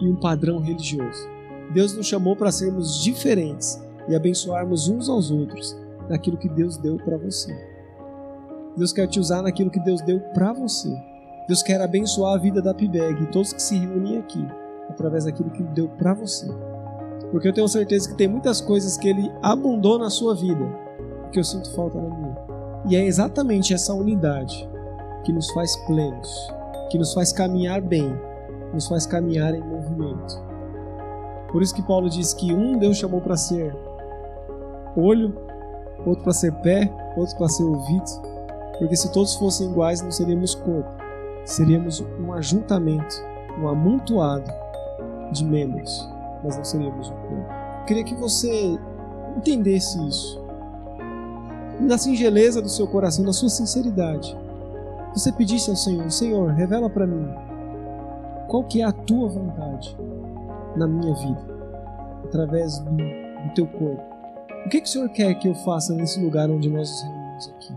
e 0.00 0.08
um 0.08 0.16
padrão 0.16 0.60
religioso. 0.60 1.28
Deus 1.72 1.94
nos 1.94 2.06
chamou 2.06 2.34
para 2.34 2.50
sermos 2.50 3.02
diferentes 3.02 3.80
e 4.08 4.16
abençoarmos 4.16 4.88
uns 4.88 5.08
aos 5.08 5.30
outros 5.30 5.76
naquilo 6.08 6.38
que 6.38 6.48
Deus 6.48 6.76
deu 6.78 6.96
para 6.96 7.18
você. 7.18 7.54
Deus 8.76 8.92
quer 8.92 9.06
te 9.06 9.20
usar 9.20 9.42
naquilo 9.42 9.70
que 9.70 9.80
Deus 9.80 10.00
deu 10.02 10.20
para 10.32 10.52
você. 10.52 10.88
Deus 11.46 11.62
quer 11.62 11.80
abençoar 11.80 12.34
a 12.34 12.38
vida 12.38 12.62
da 12.62 12.74
PIBEG 12.74 13.22
e 13.22 13.26
todos 13.26 13.52
que 13.52 13.62
se 13.62 13.76
reúnem 13.76 14.18
aqui 14.18 14.44
através 14.88 15.24
daquilo 15.24 15.50
que 15.50 15.62
Ele 15.62 15.70
deu 15.70 15.88
para 15.88 16.14
você. 16.14 16.46
Porque 17.30 17.48
eu 17.48 17.52
tenho 17.52 17.68
certeza 17.68 18.08
que 18.08 18.16
tem 18.16 18.28
muitas 18.28 18.60
coisas 18.60 18.96
que 18.96 19.08
Ele 19.08 19.30
abundou 19.42 19.98
na 19.98 20.10
sua 20.10 20.34
vida 20.34 20.64
que 21.30 21.38
eu 21.38 21.44
sinto 21.44 21.74
falta 21.74 22.00
na 22.00 22.08
minha. 22.08 22.36
E 22.88 22.96
é 22.96 23.04
exatamente 23.04 23.74
essa 23.74 23.92
unidade 23.92 24.68
que 25.24 25.32
nos 25.32 25.50
faz 25.50 25.76
plenos, 25.86 26.52
que 26.90 26.98
nos 26.98 27.12
faz 27.12 27.32
caminhar 27.32 27.80
bem, 27.80 28.18
nos 28.72 28.88
faz 28.88 29.06
caminhar 29.06 29.54
em 29.54 29.60
movimento. 29.60 30.42
Por 31.52 31.62
isso 31.62 31.74
que 31.74 31.82
Paulo 31.82 32.08
diz 32.08 32.32
que 32.34 32.52
um 32.52 32.78
Deus 32.78 32.96
chamou 32.96 33.20
para 33.20 33.36
ser 33.36 33.74
olho, 34.96 35.34
outro 36.06 36.24
para 36.24 36.32
ser 36.32 36.52
pé, 36.60 36.90
outro 37.16 37.36
para 37.36 37.48
ser 37.48 37.64
ouvido. 37.64 38.28
Porque 38.78 38.96
se 38.96 39.10
todos 39.12 39.34
fossem 39.34 39.70
iguais, 39.70 40.00
não 40.00 40.10
seríamos 40.10 40.54
corpo. 40.54 40.90
Seríamos 41.44 42.04
um 42.20 42.32
ajuntamento, 42.32 43.16
um 43.60 43.68
amontoado 43.68 44.50
de 45.32 45.44
membros, 45.44 46.08
mas 46.42 46.56
não 46.56 46.64
seríamos 46.64 47.10
um 47.10 47.14
corpo. 47.14 47.52
Eu 47.80 47.84
queria 47.86 48.04
que 48.04 48.14
você 48.14 48.78
entendesse 49.36 49.98
isso. 50.06 50.40
Na 51.80 51.96
singeleza 51.96 52.60
do 52.60 52.68
seu 52.68 52.86
coração, 52.86 53.24
na 53.24 53.32
sua 53.32 53.48
sinceridade, 53.48 54.36
você 55.14 55.30
pedisse 55.32 55.70
ao 55.70 55.76
Senhor: 55.76 56.10
Senhor, 56.10 56.50
revela 56.50 56.90
para 56.90 57.06
mim 57.06 57.28
qual 58.48 58.64
que 58.64 58.82
é 58.82 58.84
a 58.84 58.92
tua 58.92 59.28
vontade 59.28 59.96
na 60.76 60.86
minha 60.86 61.14
vida, 61.14 61.46
através 62.24 62.78
do, 62.80 62.96
do 62.96 63.54
teu 63.54 63.66
corpo. 63.66 64.02
O 64.66 64.68
que, 64.68 64.80
que 64.80 64.88
o 64.88 64.90
Senhor 64.90 65.08
quer 65.10 65.34
que 65.34 65.48
eu 65.48 65.54
faça 65.54 65.94
nesse 65.94 66.20
lugar 66.20 66.50
onde 66.50 66.68
nós 66.68 66.90
nos 66.90 67.02
reunimos? 67.02 67.18
aqui. 67.46 67.72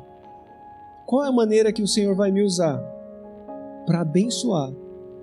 Qual 1.06 1.24
é 1.24 1.28
a 1.28 1.32
maneira 1.32 1.72
que 1.72 1.84
o 1.84 1.88
Senhor 1.88 2.16
vai 2.16 2.32
me 2.32 2.42
usar 2.42 2.82
para 3.86 4.02
abençoar, 4.02 4.72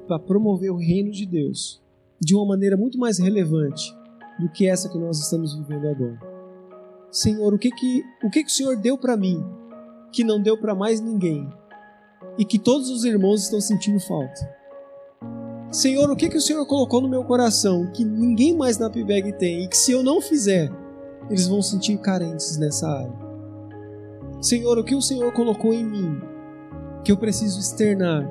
para 0.06 0.18
promover 0.18 0.70
o 0.70 0.76
reino 0.76 1.10
de 1.10 1.26
Deus 1.26 1.82
de 2.20 2.34
uma 2.34 2.46
maneira 2.46 2.76
muito 2.76 2.98
mais 2.98 3.18
relevante 3.18 3.94
do 4.38 4.48
que 4.48 4.66
essa 4.66 4.88
que 4.88 4.98
nós 4.98 5.18
estamos 5.18 5.54
vivendo 5.54 5.88
agora? 5.88 6.18
Senhor, 7.10 7.54
o 7.54 7.58
que 7.58 7.70
que 7.70 8.02
o 8.22 8.30
que 8.30 8.44
que 8.44 8.50
o 8.50 8.54
Senhor 8.54 8.76
deu 8.76 8.98
para 8.98 9.16
mim 9.16 9.44
que 10.12 10.22
não 10.22 10.40
deu 10.40 10.58
para 10.58 10.74
mais 10.74 11.00
ninguém 11.00 11.48
e 12.36 12.44
que 12.44 12.58
todos 12.58 12.90
os 12.90 13.04
irmãos 13.04 13.42
estão 13.42 13.60
sentindo 13.60 14.00
falta? 14.00 14.58
Senhor, 15.70 16.10
o 16.10 16.16
que, 16.16 16.30
que 16.30 16.36
o 16.36 16.40
Senhor 16.40 16.64
colocou 16.64 17.00
no 17.00 17.08
meu 17.08 17.22
coração 17.24 17.90
que 17.92 18.02
ninguém 18.02 18.56
mais 18.56 18.78
na 18.78 18.88
PIBEG 18.88 19.32
tem 19.32 19.64
e 19.64 19.68
que 19.68 19.76
se 19.76 19.92
eu 19.92 20.02
não 20.02 20.18
fizer, 20.18 20.70
eles 21.28 21.46
vão 21.46 21.60
sentir 21.60 21.98
carentes 21.98 22.56
nessa 22.56 22.88
área? 22.88 23.12
Senhor, 24.40 24.78
o 24.78 24.84
que 24.84 24.94
o 24.94 25.02
Senhor 25.02 25.30
colocou 25.32 25.74
em 25.74 25.84
mim 25.84 26.20
que 27.04 27.12
eu 27.12 27.18
preciso 27.18 27.60
externar 27.60 28.26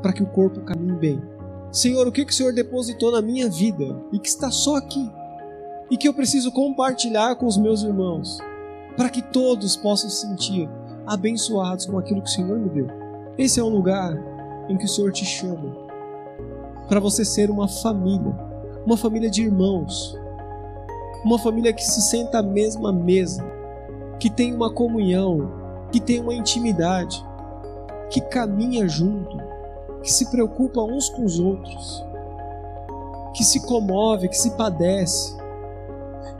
para 0.00 0.12
que 0.12 0.22
o 0.22 0.26
corpo 0.26 0.60
caminhe 0.60 0.96
bem? 0.96 1.35
Senhor, 1.72 2.06
o 2.06 2.12
que, 2.12 2.24
que 2.24 2.32
o 2.32 2.34
Senhor 2.34 2.52
depositou 2.52 3.12
na 3.12 3.20
minha 3.20 3.48
vida 3.48 3.96
e 4.12 4.18
que 4.18 4.28
está 4.28 4.50
só 4.50 4.76
aqui 4.76 5.10
e 5.90 5.96
que 5.96 6.08
eu 6.08 6.14
preciso 6.14 6.50
compartilhar 6.52 7.36
com 7.36 7.46
os 7.46 7.56
meus 7.56 7.82
irmãos 7.82 8.38
para 8.96 9.10
que 9.10 9.22
todos 9.22 9.76
possam 9.76 10.08
se 10.08 10.26
sentir 10.26 10.68
abençoados 11.06 11.86
com 11.86 11.98
aquilo 11.98 12.22
que 12.22 12.28
o 12.28 12.32
Senhor 12.32 12.58
me 12.58 12.68
deu? 12.70 12.88
Esse 13.36 13.60
é 13.60 13.62
um 13.62 13.68
lugar 13.68 14.16
em 14.68 14.76
que 14.76 14.86
o 14.86 14.88
Senhor 14.88 15.12
te 15.12 15.24
chama 15.24 15.86
para 16.88 17.00
você 17.00 17.24
ser 17.24 17.50
uma 17.50 17.68
família, 17.68 18.34
uma 18.84 18.96
família 18.96 19.28
de 19.28 19.42
irmãos, 19.42 20.16
uma 21.24 21.38
família 21.38 21.72
que 21.72 21.84
se 21.84 22.00
senta 22.02 22.38
à 22.38 22.42
mesma 22.42 22.92
mesa, 22.92 23.44
que 24.20 24.30
tem 24.30 24.54
uma 24.54 24.72
comunhão, 24.72 25.50
que 25.90 26.00
tem 26.00 26.20
uma 26.20 26.34
intimidade, 26.34 27.24
que 28.08 28.20
caminha 28.20 28.88
junto, 28.88 29.36
que 30.06 30.12
se 30.12 30.30
preocupa 30.30 30.80
uns 30.80 31.08
com 31.08 31.24
os 31.24 31.40
outros, 31.40 32.06
que 33.34 33.42
se 33.42 33.60
comove, 33.66 34.28
que 34.28 34.38
se 34.38 34.52
padece. 34.52 35.36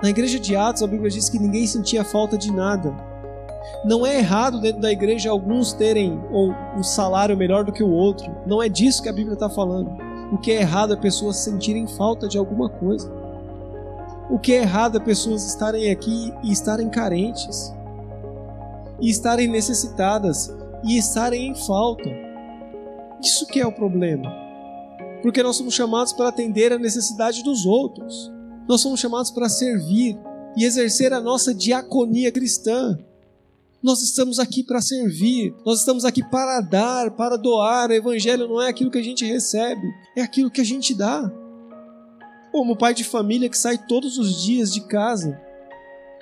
Na 0.00 0.08
igreja 0.08 0.38
de 0.38 0.54
Atos, 0.54 0.84
a 0.84 0.86
Bíblia 0.86 1.10
diz 1.10 1.28
que 1.28 1.36
ninguém 1.36 1.66
sentia 1.66 2.04
falta 2.04 2.38
de 2.38 2.52
nada. 2.52 2.94
Não 3.84 4.06
é 4.06 4.18
errado 4.18 4.60
dentro 4.60 4.80
da 4.80 4.92
igreja 4.92 5.30
alguns 5.30 5.72
terem 5.72 6.22
ou 6.30 6.54
um 6.76 6.82
salário 6.84 7.36
melhor 7.36 7.64
do 7.64 7.72
que 7.72 7.82
o 7.82 7.90
outro. 7.90 8.32
Não 8.46 8.62
é 8.62 8.68
disso 8.68 9.02
que 9.02 9.08
a 9.08 9.12
Bíblia 9.12 9.34
está 9.34 9.50
falando. 9.50 9.90
O 10.32 10.38
que 10.38 10.52
é 10.52 10.60
errado 10.60 10.92
é 10.92 10.96
pessoas 10.96 11.38
sentirem 11.38 11.88
falta 11.88 12.28
de 12.28 12.38
alguma 12.38 12.68
coisa. 12.68 13.10
O 14.30 14.38
que 14.38 14.52
é 14.52 14.62
errado 14.62 14.96
é 14.96 15.00
pessoas 15.00 15.44
estarem 15.44 15.90
aqui 15.90 16.32
e 16.44 16.52
estarem 16.52 16.88
carentes, 16.88 17.74
e 19.00 19.10
estarem 19.10 19.48
necessitadas, 19.48 20.54
e 20.84 20.96
estarem 20.96 21.48
em 21.48 21.54
falta. 21.66 22.25
Isso 23.22 23.46
que 23.46 23.60
é 23.60 23.66
o 23.66 23.72
problema. 23.72 24.32
Porque 25.22 25.42
nós 25.42 25.56
somos 25.56 25.74
chamados 25.74 26.12
para 26.12 26.28
atender 26.28 26.72
a 26.72 26.78
necessidade 26.78 27.42
dos 27.42 27.66
outros. 27.66 28.30
Nós 28.68 28.80
somos 28.80 29.00
chamados 29.00 29.30
para 29.30 29.48
servir 29.48 30.18
e 30.56 30.64
exercer 30.64 31.12
a 31.12 31.20
nossa 31.20 31.54
diaconia 31.54 32.32
cristã. 32.32 32.98
Nós 33.82 34.02
estamos 34.02 34.38
aqui 34.38 34.64
para 34.64 34.80
servir, 34.80 35.54
nós 35.64 35.80
estamos 35.80 36.04
aqui 36.04 36.22
para 36.28 36.60
dar, 36.60 37.10
para 37.12 37.36
doar. 37.36 37.90
O 37.90 37.92
Evangelho 37.92 38.48
não 38.48 38.60
é 38.60 38.68
aquilo 38.68 38.90
que 38.90 38.98
a 38.98 39.04
gente 39.04 39.24
recebe, 39.24 39.86
é 40.16 40.22
aquilo 40.22 40.50
que 40.50 40.60
a 40.60 40.64
gente 40.64 40.94
dá. 40.94 41.30
Como 42.50 42.76
pai 42.76 42.94
de 42.94 43.04
família 43.04 43.48
que 43.48 43.58
sai 43.58 43.78
todos 43.86 44.18
os 44.18 44.42
dias 44.42 44.72
de 44.72 44.80
casa 44.80 45.40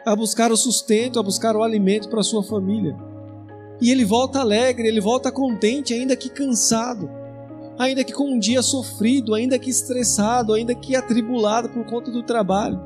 a 0.05 0.15
buscar 0.15 0.53
o 0.53 0.57
sustento, 0.57 1.19
a 1.19 1.23
buscar 1.23 1.57
o 1.57 1.63
alimento 1.63 2.09
para 2.09 2.23
sua 2.23 2.43
família. 2.43 2.95
E 3.81 3.91
ele 3.91 4.05
volta 4.05 4.41
alegre, 4.41 4.89
ele 4.89 5.01
volta 5.01 5.33
contente, 5.33 5.93
ainda 5.93 6.17
que 6.17 6.29
cansado, 6.29 7.11
ainda 7.79 8.05
que 8.05 8.13
com 8.13 8.33
um 8.35 8.39
dia 8.39 8.63
sofrido, 8.63 9.35
ainda 9.35 9.59
que 9.59 9.71
estressado, 9.71 10.55
ainda 10.55 10.75
que 10.75 10.95
atribulado 10.95 11.69
por 11.69 11.85
conta 11.85 12.11
do 12.11 12.23
trabalho. 12.23 12.81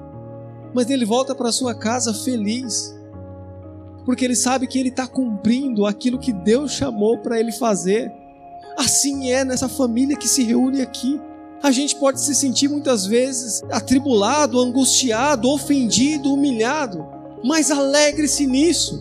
Mas 0.74 0.90
ele 0.90 1.04
volta 1.04 1.34
para 1.34 1.52
sua 1.52 1.74
casa 1.74 2.12
feliz 2.12 2.98
porque 4.08 4.24
ele 4.24 4.34
sabe 4.34 4.66
que 4.66 4.78
ele 4.78 4.88
está 4.88 5.06
cumprindo 5.06 5.84
aquilo 5.84 6.18
que 6.18 6.32
Deus 6.32 6.72
chamou 6.72 7.18
para 7.18 7.38
ele 7.38 7.52
fazer. 7.52 8.10
Assim 8.74 9.30
é 9.30 9.44
nessa 9.44 9.68
família 9.68 10.16
que 10.16 10.26
se 10.26 10.42
reúne 10.42 10.80
aqui. 10.80 11.20
A 11.62 11.70
gente 11.70 11.94
pode 11.94 12.18
se 12.18 12.34
sentir 12.34 12.68
muitas 12.68 13.04
vezes 13.04 13.62
atribulado, 13.70 14.58
angustiado, 14.60 15.50
ofendido, 15.50 16.32
humilhado, 16.32 17.06
mas 17.44 17.70
alegre-se 17.70 18.46
nisso. 18.46 18.98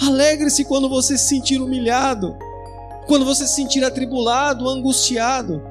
Alegre-se 0.00 0.64
quando 0.64 0.88
você 0.88 1.16
se 1.16 1.28
sentir 1.28 1.60
humilhado, 1.60 2.36
quando 3.06 3.24
você 3.24 3.46
se 3.46 3.54
sentir 3.54 3.84
atribulado, 3.84 4.68
angustiado. 4.68 5.62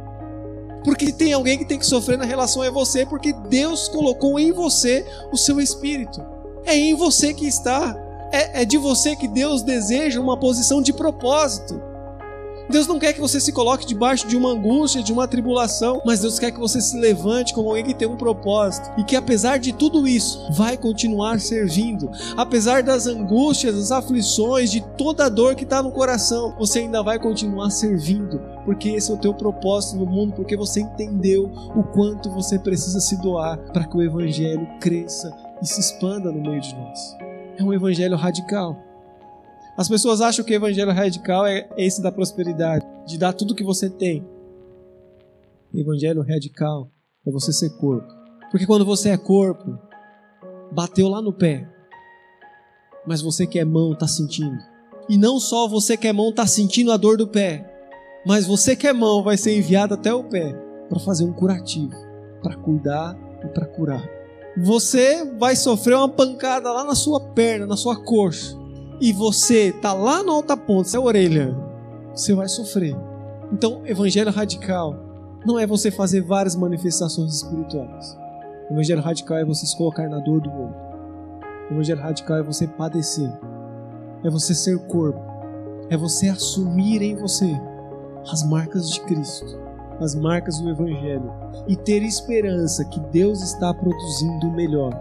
Porque 0.83 1.11
tem 1.11 1.33
alguém 1.33 1.57
que 1.57 1.65
tem 1.65 1.79
que 1.79 1.85
sofrer 1.85 2.17
na 2.17 2.25
relação 2.25 2.63
é 2.63 2.69
você, 2.69 3.05
porque 3.05 3.33
Deus 3.33 3.87
colocou 3.87 4.39
em 4.39 4.51
você 4.51 5.05
o 5.31 5.37
seu 5.37 5.59
espírito. 5.59 6.23
É 6.65 6.75
em 6.75 6.95
você 6.95 7.33
que 7.33 7.47
está 7.47 7.95
é, 8.31 8.61
é 8.61 8.65
de 8.65 8.77
você 8.77 9.15
que 9.15 9.27
Deus 9.27 9.63
deseja 9.63 10.19
uma 10.19 10.37
posição 10.37 10.81
de 10.81 10.91
propósito. 10.91 11.81
Deus 12.69 12.87
não 12.87 12.99
quer 12.99 13.13
que 13.13 13.21
você 13.21 13.39
se 13.39 13.51
coloque 13.51 13.85
debaixo 13.85 14.27
de 14.27 14.35
uma 14.35 14.49
angústia, 14.49 15.03
de 15.03 15.13
uma 15.13 15.27
tribulação, 15.27 16.01
mas 16.05 16.21
Deus 16.21 16.39
quer 16.39 16.51
que 16.51 16.59
você 16.59 16.81
se 16.81 16.97
levante 16.97 17.53
como 17.53 17.69
alguém 17.69 17.83
que 17.83 17.93
tem 17.93 18.07
um 18.07 18.17
propósito 18.17 18.89
e 18.97 19.03
que, 19.03 19.15
apesar 19.15 19.57
de 19.57 19.71
tudo 19.71 20.07
isso, 20.07 20.51
vai 20.51 20.75
continuar 20.75 21.39
servindo. 21.39 22.09
Apesar 22.35 22.81
das 22.81 23.07
angústias, 23.07 23.75
das 23.75 23.91
aflições, 23.91 24.71
de 24.71 24.81
toda 24.97 25.25
a 25.25 25.29
dor 25.29 25.55
que 25.55 25.63
está 25.63 25.81
no 25.81 25.91
coração, 25.91 26.55
você 26.57 26.79
ainda 26.79 27.03
vai 27.03 27.19
continuar 27.19 27.69
servindo, 27.69 28.41
porque 28.65 28.89
esse 28.89 29.11
é 29.11 29.13
o 29.13 29.19
teu 29.19 29.33
propósito 29.33 29.97
no 29.97 30.05
mundo, 30.05 30.33
porque 30.33 30.57
você 30.57 30.81
entendeu 30.81 31.51
o 31.75 31.83
quanto 31.83 32.31
você 32.31 32.57
precisa 32.57 32.99
se 32.99 33.21
doar 33.21 33.57
para 33.71 33.85
que 33.85 33.95
o 33.95 34.01
Evangelho 34.01 34.67
cresça 34.79 35.31
e 35.61 35.67
se 35.67 35.79
expanda 35.79 36.31
no 36.31 36.41
meio 36.41 36.61
de 36.61 36.75
nós 36.75 37.15
é 37.57 37.63
um 37.63 37.73
evangelho 37.73 38.15
radical. 38.15 38.84
As 39.77 39.89
pessoas 39.89 40.21
acham 40.21 40.45
que 40.45 40.53
o 40.53 40.55
evangelho 40.55 40.91
radical 40.91 41.45
é 41.45 41.69
esse 41.77 42.01
da 42.01 42.11
prosperidade, 42.11 42.85
de 43.05 43.17
dar 43.17 43.33
tudo 43.33 43.55
que 43.55 43.63
você 43.63 43.89
tem. 43.89 44.25
Evangelho 45.73 46.21
radical 46.21 46.89
é 47.27 47.31
você 47.31 47.51
ser 47.51 47.71
corpo. 47.77 48.07
Porque 48.49 48.65
quando 48.65 48.85
você 48.85 49.09
é 49.09 49.17
corpo, 49.17 49.77
bateu 50.71 51.09
lá 51.09 51.21
no 51.21 51.33
pé, 51.33 51.69
mas 53.05 53.21
você 53.21 53.45
que 53.45 53.59
é 53.59 53.65
mão 53.65 53.91
está 53.91 54.07
sentindo. 54.07 54.57
E 55.09 55.17
não 55.17 55.39
só 55.39 55.67
você 55.67 55.97
que 55.97 56.07
é 56.07 56.13
mão 56.13 56.29
está 56.29 56.47
sentindo 56.47 56.91
a 56.91 56.97
dor 56.97 57.17
do 57.17 57.27
pé, 57.27 57.69
mas 58.25 58.45
você 58.45 58.75
que 58.75 58.87
é 58.87 58.93
mão 58.93 59.23
vai 59.23 59.37
ser 59.37 59.57
enviado 59.57 59.93
até 59.93 60.13
o 60.13 60.23
pé 60.23 60.53
para 60.87 60.99
fazer 60.99 61.25
um 61.25 61.33
curativo, 61.33 61.93
para 62.41 62.55
cuidar 62.55 63.17
e 63.43 63.47
para 63.49 63.65
curar 63.65 64.15
você 64.57 65.25
vai 65.37 65.55
sofrer 65.55 65.95
uma 65.95 66.07
pancada 66.07 66.71
lá 66.71 66.83
na 66.83 66.95
sua 66.95 67.19
perna, 67.19 67.65
na 67.65 67.75
sua 67.75 68.01
coxa, 68.01 68.55
e 68.99 69.11
você 69.13 69.71
tá 69.71 69.93
lá 69.93 70.23
no 70.23 70.31
alta 70.31 70.55
ponta, 70.55 70.89
seu 70.89 71.03
orelha, 71.03 71.55
você 72.13 72.33
vai 72.33 72.47
sofrer. 72.47 72.95
Então, 73.51 73.81
evangelho 73.85 74.31
radical 74.31 74.95
não 75.45 75.59
é 75.59 75.67
você 75.67 75.91
fazer 75.91 76.21
várias 76.21 76.55
manifestações 76.55 77.35
espirituais. 77.35 78.17
O 78.69 78.73
evangelho 78.73 79.01
radical 79.01 79.37
é 79.37 79.45
você 79.45 79.65
se 79.65 79.77
colocar 79.77 80.09
na 80.09 80.19
dor 80.19 80.41
do 80.41 80.49
outro. 80.49 80.75
O 81.69 81.73
evangelho 81.73 82.01
radical 82.01 82.37
é 82.37 82.43
você 82.43 82.67
padecer. 82.67 83.31
É 84.23 84.29
você 84.29 84.55
ser 84.55 84.77
corpo. 84.87 85.19
É 85.89 85.97
você 85.97 86.29
assumir 86.29 87.01
em 87.01 87.15
você 87.15 87.49
as 88.31 88.43
marcas 88.47 88.89
de 88.89 89.01
Cristo 89.01 89.65
as 89.99 90.15
marcas 90.15 90.59
do 90.59 90.69
Evangelho 90.69 91.31
e 91.67 91.75
ter 91.75 92.03
esperança 92.03 92.83
que 92.85 92.99
Deus 92.99 93.41
está 93.41 93.73
produzindo 93.73 94.47
o 94.47 94.51
melhor. 94.51 94.93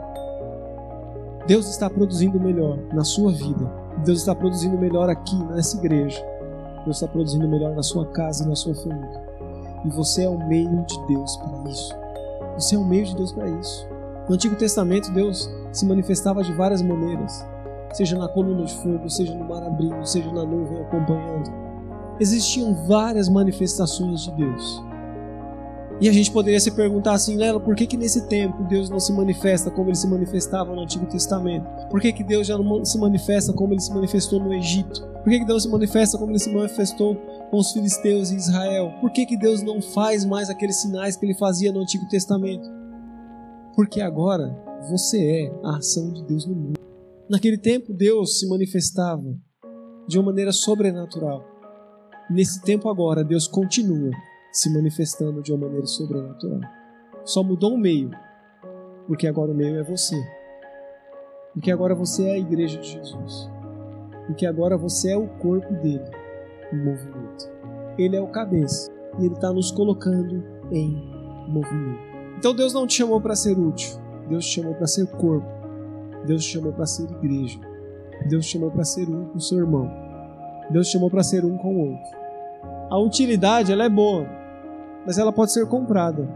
Deus 1.47 1.69
está 1.69 1.91
produzindo 1.91 2.39
o 2.39 2.41
melhor 2.41 2.79
na 2.93 3.05
sua 3.05 3.33
vida. 3.33 3.84
Deus 4.05 4.21
está 4.21 4.35
produzindo 4.35 4.79
melhor 4.79 5.09
aqui 5.09 5.37
nessa 5.47 5.77
igreja. 5.77 6.25
Deus 6.85 6.97
está 6.97 7.09
produzindo 7.09 7.49
melhor 7.49 7.75
na 7.75 7.83
sua 7.83 8.07
casa 8.07 8.45
e 8.45 8.49
na 8.49 8.55
sua 8.55 8.75
família. 8.75 9.25
E 9.85 9.91
você 9.91 10.25
é 10.25 10.29
o 10.29 10.39
meio 10.47 10.85
de 10.87 11.07
Deus 11.07 11.37
para 11.37 11.71
isso. 11.71 11.95
Você 12.55 12.77
é 12.77 12.79
o 12.79 12.85
meio 12.85 13.05
de 13.07 13.17
Deus 13.17 13.33
para 13.33 13.49
isso. 13.49 13.89
No 14.29 14.35
Antigo 14.35 14.57
Testamento, 14.57 15.13
Deus 15.13 15.51
se 15.73 15.85
manifestava 15.87 16.43
de 16.43 16.53
várias 16.53 16.81
maneiras, 16.81 17.45
seja 17.93 18.17
na 18.17 18.29
coluna 18.29 18.65
de 18.65 18.75
fogo, 18.75 19.11
seja 19.11 19.35
no 19.35 19.45
mar 19.45 19.63
abrindo, 19.63 20.07
seja 20.07 20.31
na 20.33 20.45
nuvem 20.45 20.81
acompanhando 20.81 21.65
existiam 22.21 22.75
várias 22.87 23.29
manifestações 23.29 24.23
de 24.23 24.33
Deus. 24.33 24.83
E 26.01 26.09
a 26.09 26.13
gente 26.13 26.31
poderia 26.33 26.59
se 26.59 26.73
perguntar 26.73 27.15
assim, 27.15 27.37
Lelo, 27.37 27.61
por 27.61 27.77
que 27.77 27.87
que 27.87 27.97
nesse 27.97 28.27
tempo 28.27 28.65
Deus 28.65 28.91
não 28.91 28.99
se 28.99 29.13
manifesta 29.13 29.71
como 29.71 29.91
ele 29.91 29.97
se 29.97 30.09
manifestava 30.09 30.75
no 30.75 30.83
Antigo 30.83 31.07
Testamento? 31.07 31.67
Por 31.89 32.01
que 32.01 32.13
que 32.13 32.25
Deus 32.25 32.47
já 32.47 32.59
não 32.59 32.85
se 32.85 32.99
manifesta 32.99 33.53
como 33.53 33.73
ele 33.73 33.81
se 33.81 33.95
manifestou 33.95 34.41
no 34.41 34.53
Egito? 34.53 35.07
Por 35.23 35.31
que 35.31 35.39
que 35.39 35.47
Deus 35.47 35.63
se 35.63 35.69
manifesta 35.69 36.19
como 36.19 36.33
ele 36.33 36.39
se 36.39 36.53
manifestou 36.53 37.15
com 37.51 37.57
os 37.59 37.71
filisteus 37.71 38.33
em 38.33 38.37
Israel? 38.37 38.93
Por 39.01 39.13
que 39.13 39.25
que 39.25 39.37
Deus 39.37 39.63
não 39.63 39.81
faz 39.81 40.25
mais 40.25 40.51
aqueles 40.51 40.77
sinais 40.77 41.17
que 41.17 41.25
ele 41.25 41.35
fazia 41.35 41.73
no 41.73 41.81
Antigo 41.81 42.09
Testamento? 42.09 42.69
Porque 43.77 44.01
agora 44.01 44.55
você 44.91 45.45
é 45.45 45.61
a 45.65 45.77
ação 45.77 46.13
de 46.13 46.25
Deus 46.25 46.45
no 46.45 46.55
mundo. 46.55 46.81
Naquele 47.31 47.57
tempo, 47.57 47.95
Deus 47.95 48.41
se 48.41 48.49
manifestava 48.49 49.35
de 50.07 50.19
uma 50.19 50.27
maneira 50.27 50.53
sobrenatural. 50.53 51.43
Nesse 52.29 52.61
tempo 52.63 52.89
agora, 52.89 53.25
Deus 53.25 53.47
continua 53.47 54.11
se 54.55 54.73
manifestando 54.73 55.43
de 55.43 55.53
uma 55.53 55.67
maneira 55.67 55.87
sobrenatural. 55.87 56.61
Só 57.25 57.43
mudou 57.43 57.75
o 57.75 57.79
meio, 57.79 58.13
porque 59.09 59.27
agora 59.27 59.51
o 59.51 59.55
meio 59.55 59.81
é 59.81 59.83
você. 59.83 60.17
Porque 61.53 61.73
agora 61.73 61.95
você 61.95 62.29
é 62.29 62.33
a 62.33 62.39
igreja 62.39 62.79
de 62.79 62.93
Jesus. 62.93 63.51
Porque 64.27 64.47
agora 64.47 64.77
você 64.77 65.11
é 65.11 65.17
o 65.17 65.27
corpo 65.27 65.73
dele 65.75 66.09
em 66.73 66.85
movimento. 66.85 67.51
Ele 67.99 68.17
é 68.17 68.21
o 68.21 68.29
cabeça 68.29 68.93
e 69.19 69.27
ele 69.27 69.35
está 69.35 69.53
nos 69.53 69.73
colocando 69.73 70.45
em 70.71 70.95
movimento. 71.49 72.01
Então 72.39 72.55
Deus 72.55 72.73
não 72.73 72.87
te 72.87 72.95
chamou 72.95 73.21
para 73.21 73.35
ser 73.35 73.59
útil, 73.59 73.99
Deus 74.29 74.45
te 74.47 74.61
chamou 74.61 74.75
para 74.75 74.87
ser 74.87 75.07
corpo, 75.07 75.47
Deus 76.27 76.45
te 76.45 76.53
chamou 76.53 76.73
para 76.73 76.87
ser 76.87 77.11
igreja, 77.11 77.59
Deus 78.29 78.47
te 78.47 78.53
chamou 78.53 78.71
para 78.71 78.85
ser 78.85 79.09
um 79.09 79.27
com 79.27 79.39
o 79.39 79.41
seu 79.41 79.59
irmão, 79.59 79.91
Deus 80.71 80.89
te 80.89 80.93
chamou 80.93 81.11
para 81.11 81.23
ser 81.23 81.45
um 81.45 81.57
com 81.59 81.75
o 81.75 81.91
outro. 81.91 82.25
A 82.91 82.99
utilidade 82.99 83.73
ela 83.73 83.85
é 83.85 83.89
boa, 83.89 84.27
mas 85.07 85.19
ela 85.19 85.33
pode 85.33 85.53
ser 85.53 85.67
comprada. 85.67 86.29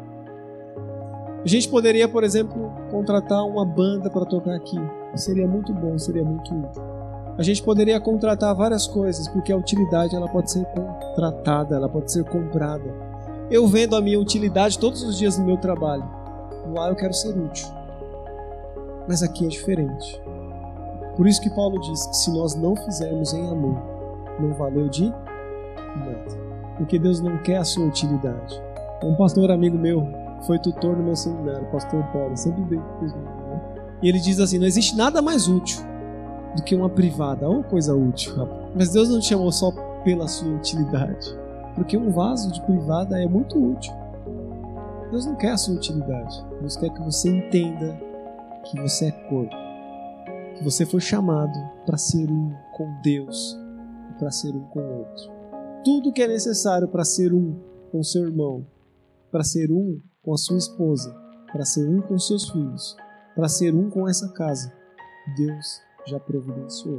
A 1.45 1.49
gente 1.49 1.69
poderia, 1.69 2.09
por 2.09 2.25
exemplo, 2.25 2.73
contratar 2.91 3.45
uma 3.47 3.65
banda 3.65 4.11
para 4.11 4.27
tocar 4.27 4.55
aqui. 4.55 4.77
Seria 5.15 5.47
muito 5.47 5.73
bom, 5.73 5.99
seria 5.99 6.25
muito 6.25 6.53
útil. 6.53 6.83
A 7.39 7.43
gente 7.43 7.63
poderia 7.63 8.01
contratar 8.01 8.55
várias 8.55 8.87
coisas, 8.87 9.29
porque 9.29 9.53
a 9.53 9.57
utilidade 9.57 10.15
ela 10.17 10.29
pode 10.29 10.51
ser 10.51 10.65
contratada, 10.67 11.77
ela 11.77 11.89
pode 11.89 12.11
ser 12.11 12.25
comprada. 12.25 12.93
Eu 13.51 13.67
vendo 13.67 13.95
a 13.97 14.01
minha 14.01 14.19
utilidade 14.19 14.79
todos 14.79 15.03
os 15.03 15.17
dias 15.17 15.39
no 15.39 15.47
meu 15.47 15.57
trabalho. 15.57 16.05
Lá 16.75 16.89
eu 16.89 16.97
quero 16.97 17.15
ser 17.15 17.39
útil. 17.39 17.69
Mas 19.09 19.23
aqui 19.23 19.47
é 19.47 19.49
diferente. 19.49 20.21
Por 21.17 21.27
isso 21.27 21.41
que 21.41 21.51
Paulo 21.51 21.81
diz 21.81 22.07
que 22.07 22.17
se 22.17 22.31
nós 22.33 22.55
não 22.55 22.77
fizermos 22.77 23.33
em 23.33 23.49
amor, 23.49 23.81
não 24.39 24.53
valeu 24.53 24.89
de 24.89 25.09
nada 25.09 26.48
porque 26.79 26.99
Deus 26.99 27.21
não 27.21 27.37
quer 27.39 27.57
a 27.57 27.65
sua 27.65 27.85
utilidade. 27.85 28.63
Um 29.03 29.15
pastor 29.15 29.51
amigo 29.51 29.77
meu 29.77 30.07
foi 30.47 30.59
tutor 30.59 30.97
no 30.97 31.03
meu 31.03 31.17
seminário, 31.17 31.67
pastor 31.71 32.03
Paulo, 32.13 32.37
sempre 32.37 32.63
bem 32.63 32.81
comigo. 32.81 33.19
Né? 33.19 33.61
E 34.03 34.09
ele 34.09 34.21
diz 34.21 34.41
assim: 34.41 34.59
não 34.59 34.67
existe 34.67 34.97
nada 34.97 35.21
mais 35.21 35.49
útil 35.49 35.85
do 36.57 36.63
que 36.63 36.75
uma 36.75 36.89
privada, 36.89 37.49
uma 37.49 37.65
coisa 37.65 37.95
útil. 37.95 38.35
Mas 38.75 38.93
Deus 38.93 39.11
não 39.11 39.21
te 39.21 39.27
chamou 39.27 39.51
só 39.53 39.73
pela 40.05 40.29
sua 40.29 40.55
utilidade, 40.55 41.37
porque 41.75 41.97
um 41.97 42.11
vaso 42.11 42.51
de 42.53 42.63
privada 42.63 43.21
é 43.21 43.27
muito 43.27 43.59
útil. 43.59 43.93
Deus 45.11 45.27
não 45.27 45.35
quer 45.37 45.53
a 45.53 45.57
sua 45.57 45.75
utilidade. 45.75 46.45
Deus 46.61 46.77
quer 46.77 46.91
que 46.91 47.03
você 47.03 47.29
entenda 47.31 48.01
que 48.65 48.81
você 48.81 49.07
é 49.07 49.11
corpo, 49.11 49.57
que 50.57 50.63
você 50.63 50.85
foi 50.85 51.01
chamado 51.01 51.59
para 51.85 51.97
ser 51.97 52.31
um 52.31 52.53
com 52.77 52.95
Deus 53.03 53.59
e 54.11 54.19
para 54.19 54.31
ser 54.31 54.55
um 54.55 54.65
com 54.65 54.81
o 54.81 54.99
outro 54.99 55.38
tudo 55.85 56.13
que 56.13 56.23
é 56.23 56.29
necessário 56.29 56.89
para 56.89 57.05
ser 57.05 57.33
um 57.33 57.59
com 57.91 58.03
seu 58.03 58.25
irmão, 58.25 58.67
para 59.31 59.45
ser 59.45 59.71
um 59.71 60.01
com 60.23 60.35
a 60.35 60.37
sua 60.37 60.59
esposa, 60.59 61.15
para 61.53 61.65
ser 61.65 61.89
um 61.89 62.01
com 62.01 62.19
seus 62.19 62.51
filhos, 62.51 62.97
para 63.35 63.49
ser 63.49 63.75
um 63.75 63.89
com 63.89 64.09
essa 64.09 64.29
casa, 64.33 64.73
Deus 65.37 65.81
já 66.07 66.19
providenciou. 66.19 66.99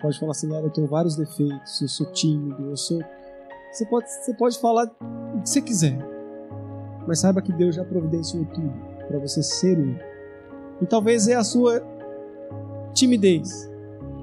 Pode 0.00 0.18
falar 0.18 0.32
assim, 0.32 0.54
eu 0.54 0.70
tenho 0.70 0.86
vários 0.86 1.16
defeitos, 1.16 1.80
eu 1.80 1.88
sou 1.88 2.10
tímido, 2.12 2.64
eu 2.64 2.76
sou. 2.76 3.02
Você 3.72 3.86
pode, 3.86 4.10
você 4.10 4.34
pode 4.34 4.58
falar 4.58 4.86
o 5.34 5.42
que 5.42 5.48
você 5.48 5.60
quiser, 5.60 5.98
mas 7.06 7.20
saiba 7.20 7.42
que 7.42 7.52
Deus 7.52 7.74
já 7.74 7.84
providenciou 7.84 8.44
tudo 8.46 8.72
para 9.06 9.18
você 9.18 9.42
ser 9.42 9.78
um. 9.78 9.96
E 10.80 10.86
talvez 10.86 11.28
é 11.28 11.34
a 11.34 11.44
sua 11.44 11.82
timidez 12.94 13.70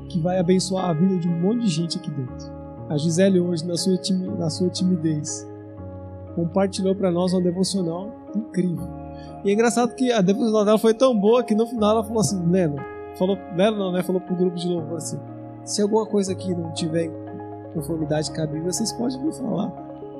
que 0.10 0.20
vai 0.20 0.40
abençoar 0.40 0.86
a 0.86 0.94
vida 0.94 1.18
de 1.18 1.28
um 1.28 1.40
monte 1.40 1.62
de 1.62 1.68
gente 1.68 1.98
aqui 1.98 2.10
dentro. 2.10 2.57
A 2.90 2.98
Gisele 2.98 3.40
hoje, 3.40 3.66
na 3.66 3.76
sua, 3.76 4.00
na 4.38 4.50
sua 4.50 4.70
timidez, 4.70 5.46
compartilhou 6.36 6.96
para 6.96 7.12
nós 7.12 7.34
uma 7.34 7.42
devocional 7.42 8.12
incrível. 8.36 8.88
E 9.44 9.50
é 9.50 9.54
engraçado 9.54 9.94
que 9.94 10.12
a 10.12 10.22
devocional 10.22 10.64
dela 10.64 10.78
foi 10.78 10.94
tão 10.94 11.18
boa 11.18 11.44
que 11.44 11.56
no 11.56 11.68
final 11.68 11.92
ela 11.92 12.04
falou 12.04 12.22
assim, 12.22 12.42
Leno, 12.50 12.78
falou, 13.18 13.38
Leno 13.56 13.78
não, 13.78 13.92
né? 13.92 14.04
Falou 14.04 14.22
pro 14.22 14.36
grupo 14.36 14.56
de 14.56 14.68
louvor 14.68 14.98
assim, 14.98 15.20
se 15.66 15.82
alguma 15.82 16.06
coisa 16.06 16.32
aqui 16.32 16.54
não 16.56 16.72
tiver 16.74 17.10
conformidade 17.74 18.32
com 18.32 18.42
a 18.42 18.46
Bíblia, 18.46 18.72
vocês 18.72 18.94
podem 18.94 19.20
me 19.22 19.34
falar. 19.34 19.72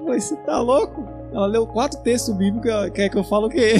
Mas 0.06 0.26
você 0.26 0.36
tá 0.38 0.60
louco? 0.60 1.04
Ela 1.32 1.46
leu 1.46 1.66
quatro 1.68 2.00
textos 2.02 2.36
bíblicos, 2.36 2.72
quer 2.94 3.10
que 3.10 3.18
eu 3.18 3.24
falo 3.24 3.48
o 3.48 3.50
quê? 3.50 3.74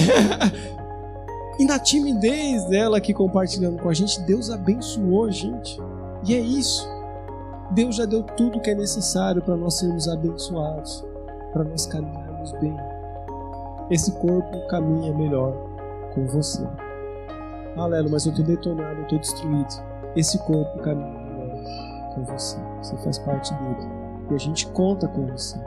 e 1.58 1.64
na 1.64 1.78
timidez 1.78 2.64
dela 2.66 2.98
aqui 2.98 3.12
compartilhando 3.12 3.80
com 3.80 3.88
a 3.88 3.94
gente, 3.94 4.20
Deus 4.22 4.50
abençoou 4.50 5.26
a 5.26 5.30
gente. 5.30 5.78
E 6.26 6.34
é 6.34 6.40
isso. 6.40 6.88
Deus 7.70 7.96
já 7.96 8.06
deu 8.06 8.22
tudo 8.22 8.58
o 8.58 8.60
que 8.60 8.70
é 8.70 8.74
necessário 8.74 9.42
para 9.42 9.56
nós 9.56 9.78
sermos 9.78 10.08
abençoados, 10.08 11.04
para 11.52 11.64
nós 11.64 11.86
caminharmos 11.86 12.52
bem. 12.52 12.76
Esse 13.90 14.12
corpo 14.12 14.66
caminha 14.68 15.12
melhor 15.12 15.54
com 16.14 16.26
você. 16.26 16.66
Ah, 17.76 17.86
Lelo, 17.86 18.10
mas 18.10 18.24
eu 18.24 18.32
estou 18.32 18.44
detonado, 18.44 18.98
eu 18.98 19.02
estou 19.02 19.18
destruído. 19.18 19.68
Esse 20.16 20.38
corpo 20.38 20.78
caminha 20.78 21.20
melhor 21.20 22.14
com 22.14 22.24
você. 22.24 22.58
Você 22.82 22.96
faz 22.98 23.18
parte 23.18 23.52
dele. 23.54 23.88
E 24.30 24.34
a 24.34 24.38
gente 24.38 24.66
conta 24.68 25.06
com 25.06 25.26
você. 25.26 25.58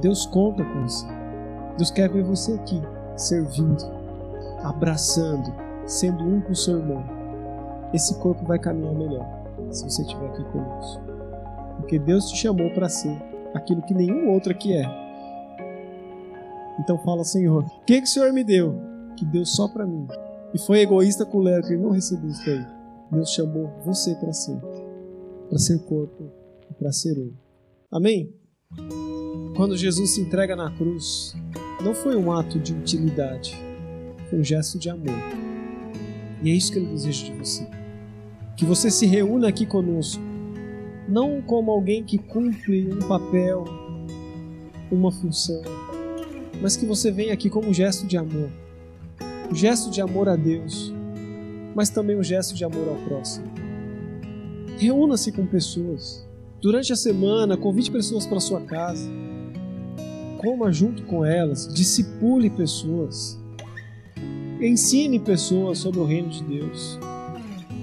Deus 0.00 0.26
conta 0.26 0.62
com 0.62 0.82
você. 0.82 1.06
Deus 1.76 1.90
quer 1.90 2.10
ver 2.10 2.24
você 2.24 2.52
aqui, 2.54 2.82
servindo, 3.16 3.84
abraçando, 4.62 5.52
sendo 5.86 6.24
um 6.24 6.40
com 6.40 6.52
o 6.52 6.56
seu 6.56 6.78
irmão. 6.78 7.04
Esse 7.92 8.14
corpo 8.18 8.44
vai 8.44 8.58
caminhar 8.58 8.94
melhor 8.94 9.26
se 9.70 9.84
você 9.84 10.02
estiver 10.02 10.26
aqui 10.26 10.44
conosco. 10.44 11.07
Porque 11.78 11.98
Deus 11.98 12.28
te 12.28 12.36
chamou 12.36 12.70
para 12.70 12.88
ser 12.88 13.16
aquilo 13.54 13.82
que 13.82 13.94
nenhum 13.94 14.28
outro 14.28 14.52
aqui 14.52 14.72
é. 14.72 14.84
Então 16.78 16.98
fala, 16.98 17.24
Senhor, 17.24 17.64
o 17.64 17.84
que, 17.84 18.00
que 18.00 18.06
o 18.06 18.10
Senhor 18.10 18.32
me 18.32 18.44
deu? 18.44 18.74
Que 19.16 19.24
deu 19.24 19.44
só 19.44 19.66
para 19.66 19.86
mim. 19.86 20.06
E 20.54 20.58
foi 20.58 20.80
egoísta 20.80 21.24
com 21.24 21.38
o 21.38 21.42
Léo 21.42 21.62
que 21.62 21.76
não 21.76 21.90
recebeu 21.90 22.30
isso 22.30 22.48
aí. 22.48 22.64
Deus 23.10 23.30
chamou 23.30 23.70
você 23.84 24.14
para 24.14 24.32
ser. 24.32 24.58
Para 25.48 25.58
ser 25.58 25.78
corpo 25.80 26.30
e 26.70 26.74
para 26.74 26.92
ser 26.92 27.18
um. 27.18 27.32
Amém? 27.90 28.34
Quando 29.56 29.76
Jesus 29.76 30.10
se 30.10 30.20
entrega 30.20 30.54
na 30.54 30.70
cruz, 30.70 31.34
não 31.82 31.94
foi 31.94 32.16
um 32.16 32.30
ato 32.30 32.58
de 32.58 32.72
utilidade, 32.74 33.56
foi 34.28 34.38
um 34.38 34.44
gesto 34.44 34.78
de 34.78 34.90
amor. 34.90 35.16
E 36.42 36.50
é 36.50 36.54
isso 36.54 36.70
que 36.70 36.78
ele 36.78 36.86
deseja 36.86 37.24
de 37.24 37.32
você. 37.32 37.66
Que 38.56 38.64
você 38.64 38.90
se 38.90 39.06
reúna 39.06 39.48
aqui 39.48 39.66
conosco 39.66 40.22
não 41.08 41.40
como 41.40 41.70
alguém 41.70 42.04
que 42.04 42.18
cumpre 42.18 42.92
um 42.92 42.98
papel, 43.08 43.64
uma 44.90 45.10
função, 45.10 45.62
mas 46.60 46.76
que 46.76 46.84
você 46.84 47.10
vem 47.10 47.30
aqui 47.30 47.48
como 47.48 47.68
um 47.68 47.74
gesto 47.74 48.06
de 48.06 48.18
amor. 48.18 48.50
Um 49.50 49.54
gesto 49.54 49.90
de 49.90 50.02
amor 50.02 50.28
a 50.28 50.36
Deus, 50.36 50.92
mas 51.74 51.88
também 51.88 52.18
um 52.18 52.22
gesto 52.22 52.54
de 52.54 52.64
amor 52.64 52.86
ao 52.86 52.96
próximo. 52.96 53.46
Reúna-se 54.76 55.32
com 55.32 55.46
pessoas. 55.46 56.28
Durante 56.60 56.92
a 56.92 56.96
semana, 56.96 57.56
convide 57.56 57.90
pessoas 57.90 58.26
para 58.26 58.40
sua 58.40 58.60
casa. 58.60 59.08
Coma 60.38 60.70
junto 60.70 61.04
com 61.04 61.24
elas, 61.24 61.72
discipule 61.72 62.50
pessoas. 62.50 63.38
Ensine 64.60 65.18
pessoas 65.18 65.78
sobre 65.78 66.00
o 66.00 66.04
reino 66.04 66.28
de 66.28 66.42
Deus. 66.44 66.98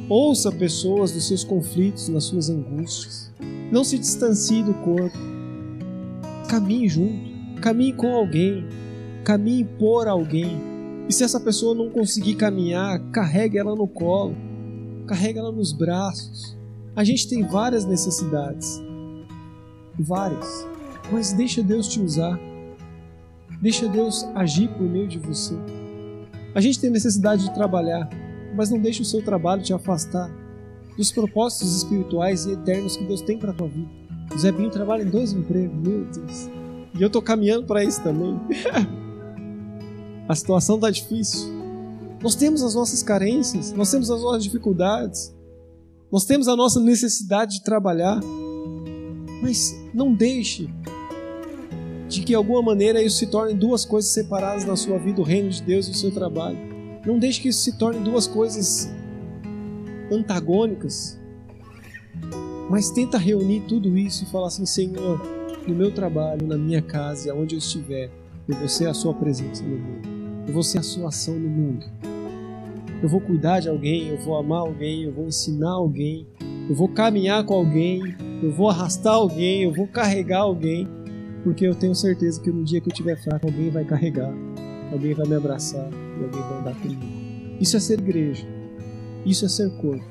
Ouça 0.07 0.51
pessoas 0.51 1.11
dos 1.11 1.27
seus 1.27 1.43
conflitos, 1.43 2.09
das 2.09 2.25
suas 2.25 2.47
angústias. 2.47 3.33
Não 3.71 3.83
se 3.83 3.97
distancie 3.97 4.61
do 4.61 4.73
corpo. 4.75 5.17
Caminhe 6.47 6.87
junto. 6.87 7.59
Caminhe 7.59 7.91
com 7.93 8.13
alguém. 8.13 8.63
Caminhe 9.23 9.65
por 9.65 10.07
alguém. 10.07 10.61
E 11.09 11.13
se 11.13 11.23
essa 11.23 11.39
pessoa 11.39 11.73
não 11.73 11.89
conseguir 11.89 12.35
caminhar, 12.35 12.99
carregue 13.09 13.57
ela 13.57 13.75
no 13.75 13.87
colo. 13.87 14.35
Carregue 15.07 15.39
ela 15.39 15.51
nos 15.51 15.73
braços. 15.73 16.55
A 16.95 17.03
gente 17.03 17.27
tem 17.27 17.41
várias 17.41 17.83
necessidades. 17.83 18.79
Várias. 19.97 20.67
Mas 21.11 21.33
deixa 21.33 21.63
Deus 21.63 21.87
te 21.87 21.99
usar. 21.99 22.39
Deixa 23.59 23.89
Deus 23.89 24.23
agir 24.35 24.67
por 24.69 24.83
meio 24.83 25.07
de 25.07 25.17
você. 25.17 25.55
A 26.53 26.61
gente 26.61 26.79
tem 26.79 26.91
necessidade 26.91 27.45
de 27.45 27.53
trabalhar 27.55 28.07
mas 28.55 28.69
não 28.69 28.79
deixe 28.79 29.01
o 29.01 29.05
seu 29.05 29.21
trabalho 29.21 29.61
te 29.61 29.73
afastar 29.73 30.31
dos 30.97 31.11
propósitos 31.11 31.75
espirituais 31.75 32.45
e 32.45 32.51
eternos 32.51 32.95
que 32.95 33.03
Deus 33.03 33.21
tem 33.21 33.37
para 33.37 33.53
tua 33.53 33.67
vida. 33.67 33.89
O 34.33 34.37
Zebinho 34.37 34.69
trabalha 34.69 35.03
em 35.03 35.09
dois 35.09 35.33
empregos, 35.33 35.75
meu 35.77 36.05
Deus. 36.05 36.49
E 36.97 37.01
eu 37.01 37.07
estou 37.07 37.21
caminhando 37.21 37.65
para 37.65 37.83
isso 37.83 38.01
também. 38.01 38.39
a 40.27 40.35
situação 40.35 40.75
está 40.75 40.89
difícil. 40.89 41.53
Nós 42.21 42.35
temos 42.35 42.63
as 42.63 42.73
nossas 42.73 43.03
carências, 43.03 43.71
nós 43.73 43.91
temos 43.91 44.09
as 44.09 44.21
nossas 44.21 44.43
dificuldades, 44.43 45.35
nós 46.11 46.25
temos 46.25 46.47
a 46.47 46.55
nossa 46.55 46.79
necessidade 46.79 47.55
de 47.55 47.63
trabalhar. 47.63 48.19
Mas 49.41 49.75
não 49.93 50.13
deixe 50.13 50.69
de 52.07 52.21
que 52.21 52.27
de 52.27 52.35
alguma 52.35 52.61
maneira 52.61 53.01
isso 53.01 53.17
se 53.17 53.27
torne 53.27 53.53
duas 53.53 53.83
coisas 53.83 54.11
separadas 54.11 54.65
na 54.65 54.75
sua 54.75 54.97
vida, 54.97 55.21
o 55.21 55.23
reino 55.23 55.49
de 55.49 55.61
Deus 55.61 55.87
e 55.87 55.91
o 55.91 55.93
seu 55.95 56.11
trabalho. 56.11 56.74
Não 57.05 57.19
deixe 57.19 57.41
que 57.41 57.49
isso 57.49 57.61
se 57.61 57.77
torne 57.77 57.99
duas 57.99 58.27
coisas 58.27 58.89
antagônicas. 60.11 61.19
Mas 62.69 62.89
tenta 62.89 63.17
reunir 63.17 63.61
tudo 63.67 63.97
isso 63.97 64.23
e 64.23 64.27
falar 64.27 64.47
assim: 64.47 64.65
Senhor, 64.65 65.21
no 65.67 65.75
meu 65.75 65.91
trabalho, 65.91 66.47
na 66.47 66.57
minha 66.57 66.81
casa, 66.81 67.31
aonde 67.31 67.55
eu 67.55 67.59
estiver, 67.59 68.09
eu 68.47 68.55
vou 68.55 68.67
ser 68.67 68.87
a 68.87 68.93
sua 68.93 69.13
presença 69.13 69.63
no 69.63 69.77
mundo. 69.77 70.07
Eu 70.47 70.53
vou 70.53 70.63
ser 70.63 70.79
a 70.79 70.83
sua 70.83 71.09
ação 71.09 71.35
no 71.35 71.49
mundo. 71.49 71.85
Eu 73.01 73.09
vou 73.09 73.19
cuidar 73.19 73.59
de 73.59 73.69
alguém, 73.69 74.07
eu 74.07 74.17
vou 74.17 74.37
amar 74.37 74.59
alguém, 74.59 75.03
eu 75.03 75.11
vou 75.11 75.27
ensinar 75.27 75.71
alguém, 75.71 76.27
eu 76.67 76.75
vou 76.75 76.87
caminhar 76.87 77.43
com 77.43 77.53
alguém, 77.53 78.15
eu 78.41 78.51
vou 78.51 78.69
arrastar 78.69 79.13
alguém, 79.13 79.63
eu 79.63 79.73
vou 79.73 79.87
carregar 79.87 80.41
alguém, 80.41 80.87
porque 81.43 81.67
eu 81.67 81.75
tenho 81.75 81.93
certeza 81.93 82.41
que 82.41 82.49
no 82.49 82.63
dia 82.63 82.79
que 82.81 82.87
eu 82.87 82.91
estiver 82.91 83.21
fraco, 83.21 83.45
alguém 83.45 83.69
vai 83.69 83.83
carregar, 83.83 84.33
alguém 84.91 85.13
vai 85.13 85.27
me 85.27 85.35
abraçar 85.35 85.89
e 85.91 86.23
alguém 86.23 86.41
vai 86.41 86.59
andar 86.59 86.75
comigo. 86.75 87.01
Isso 87.59 87.77
é 87.77 87.79
ser 87.79 87.99
igreja, 87.99 88.45
isso 89.25 89.45
é 89.45 89.49
ser 89.49 89.69
corpo. 89.77 90.03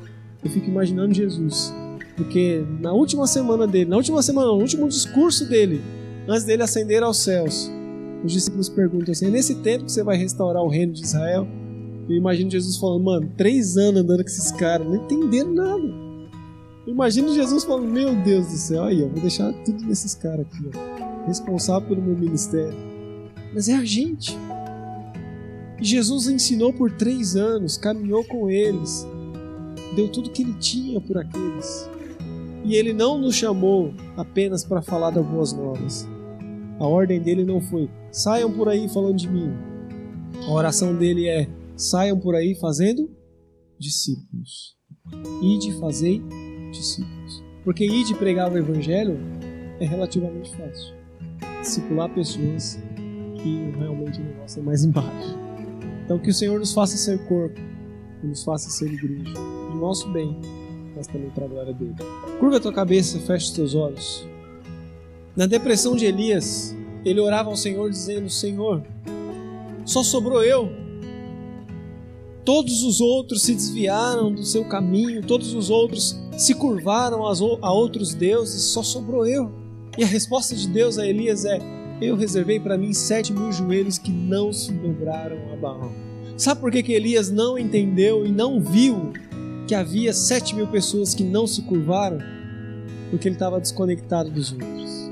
Eu 0.43 0.51
fico 0.51 0.69
imaginando 0.69 1.15
Jesus, 1.15 1.73
porque 2.17 2.65
na 2.81 2.93
última 2.93 3.27
semana 3.27 3.67
dele, 3.67 3.91
na 3.91 3.97
última 3.97 4.23
semana, 4.23 4.49
no 4.49 4.59
último 4.59 4.89
discurso 4.89 5.49
dele, 5.49 5.81
antes 6.29 6.45
dele 6.45 6.63
ascender 6.63 7.03
aos 7.03 7.19
céus, 7.19 7.71
os 8.25 8.33
discípulos 8.33 8.69
perguntam 8.69 9.13
assim: 9.13 9.27
é 9.27 9.31
nesse 9.31 9.57
tempo 9.57 9.85
que 9.85 9.93
você 9.93 10.03
vai 10.03 10.17
restaurar 10.17 10.63
o 10.63 10.69
reino 10.69 10.93
de 10.93 11.03
Israel? 11.03 11.47
Eu 12.09 12.17
imagino 12.17 12.51
Jesus 12.51 12.77
falando, 12.77 13.05
mano, 13.05 13.33
três 13.37 13.77
anos 13.79 14.03
andando 14.03 14.23
com 14.23 14.29
esses 14.29 14.53
caras, 14.53 14.87
não 14.87 14.97
entenderam 14.97 15.55
nada. 15.55 16.05
Imagina 16.87 17.33
Jesus 17.33 17.65
falando, 17.65 17.91
meu 17.91 18.15
Deus 18.15 18.47
do 18.47 18.57
céu, 18.57 18.85
aí, 18.85 19.01
eu 19.01 19.09
vou 19.09 19.21
deixar 19.21 19.51
tudo 19.65 19.83
nesses 19.87 20.15
caras 20.15 20.41
aqui, 20.41 20.69
ó, 20.69 21.27
responsável 21.27 21.89
pelo 21.89 22.03
meu 22.03 22.15
ministério. 22.15 22.75
Mas 23.55 23.69
é 23.71 23.75
a 23.75 23.85
gente. 23.85 24.37
Jesus 25.81 26.29
ensinou 26.29 26.73
por 26.73 26.93
três 26.93 27.37
anos, 27.37 27.77
caminhou 27.77 28.25
com 28.25 28.49
eles, 28.49 29.07
deu 29.95 30.09
tudo 30.09 30.31
que 30.31 30.43
ele 30.43 30.55
tinha 30.55 31.01
por 31.01 31.19
aqueles. 31.19 31.89
E 32.65 32.77
ele 32.77 32.93
não 32.93 33.19
nos 33.19 33.35
chamou 33.35 33.93
apenas 34.17 34.65
para 34.65 34.81
falar 34.81 35.11
das 35.11 35.25
boas 35.25 35.53
novas. 35.53 36.09
A 36.79 36.87
ordem 36.87 37.21
dele 37.21 37.45
não 37.45 37.61
foi, 37.61 37.91
saiam 38.11 38.51
por 38.51 38.69
aí 38.69 38.89
falando 38.89 39.17
de 39.17 39.29
mim. 39.29 39.53
A 40.47 40.51
oração 40.51 40.95
dele 40.95 41.29
é, 41.29 41.49
saiam 41.77 42.19
por 42.19 42.35
aí 42.35 42.55
fazendo 42.55 43.11
discípulos. 43.79 44.77
Ide 45.43 45.79
fazer 45.79 46.23
discípulos. 46.71 47.45
Porque 47.63 47.85
ir 47.85 48.05
de 48.05 48.15
pregar 48.15 48.53
o 48.53 48.59
evangelho 48.59 49.19
é 49.81 49.87
relativamente 49.87 50.55
fácil. 50.57 50.95
Discipular 51.61 52.13
pessoas 52.15 52.79
que 53.37 53.71
realmente 53.79 54.21
o 54.21 54.25
negócio 54.25 54.61
é 54.61 54.63
mais 54.63 54.85
embaixo. 54.85 55.44
Então 56.05 56.19
que 56.19 56.31
o 56.31 56.35
Senhor 56.35 56.59
nos 56.59 56.73
faça 56.73 56.97
ser 56.97 57.19
corpo, 57.27 57.61
que 58.21 58.27
nos 58.27 58.45
faça 58.45 58.71
ser 58.71 58.93
igreja, 58.93 59.35
do 59.35 59.79
nosso 59.79 60.09
bem, 60.11 60.39
mas 60.95 61.07
também 61.07 61.31
para 61.31 61.45
a 61.45 61.49
glória 61.49 61.73
dele. 61.73 61.95
Curva 62.39 62.57
a 62.57 62.61
tua 62.61 62.73
cabeça, 62.73 63.19
fecha 63.21 63.47
os 63.47 63.53
teus 63.53 63.75
olhos. 63.75 64.29
Na 65.37 65.47
depressão 65.47 65.97
de 65.97 66.05
Elias, 66.05 66.77
ele 67.05 67.21
orava 67.21 67.51
ao 67.51 67.57
Senhor 67.57 67.91
dizendo: 67.91 68.29
Senhor, 68.31 68.83
só 69.85 70.03
sobrou 70.03 70.43
eu 70.43 70.85
Todos 72.45 72.83
os 72.83 73.01
outros 73.01 73.43
se 73.43 73.55
desviaram 73.55 74.31
do 74.31 74.45
seu 74.45 74.67
caminho, 74.67 75.23
todos 75.23 75.55
os 75.55 75.71
outros 75.71 76.21
se 76.37 76.55
curvaram 76.55 77.25
a 77.25 77.73
outros 77.73 78.13
deuses, 78.13 78.65
só 78.65 78.83
sobrou 78.83 79.27
eu. 79.27 79.51
E 79.97 80.05
a 80.05 80.07
resposta 80.07 80.55
de 80.55 80.69
Deus 80.69 80.99
a 80.99 81.07
Elias 81.07 81.47
é: 81.47 81.59
Eu 82.01 82.17
reservei 82.17 82.59
para 82.59 82.77
mim 82.77 82.93
sete 82.93 83.33
mil 83.33 83.53
joelhos 83.53 83.99
que 83.99 84.11
não 84.11 84.53
se 84.53 84.73
dobraram 84.73 85.37
a 85.53 85.57
Baal. 85.57 85.93
Sabe 86.37 86.61
por 86.61 86.71
que, 86.71 86.83
que 86.83 86.93
Elias 86.93 87.31
não 87.31 87.59
entendeu 87.59 88.27
e 88.27 88.33
não 88.33 88.61
viu 88.61 89.13
que 89.67 89.75
havia 89.75 90.13
sete 90.13 90.55
mil 90.55 90.67
pessoas 90.67 91.15
que 91.15 91.23
não 91.23 91.47
se 91.47 91.63
curvaram? 91.63 92.19
Porque 93.11 93.29
ele 93.29 93.37
estava 93.37 93.61
desconectado 93.61 94.31
dos 94.31 94.53
outros. 94.53 95.11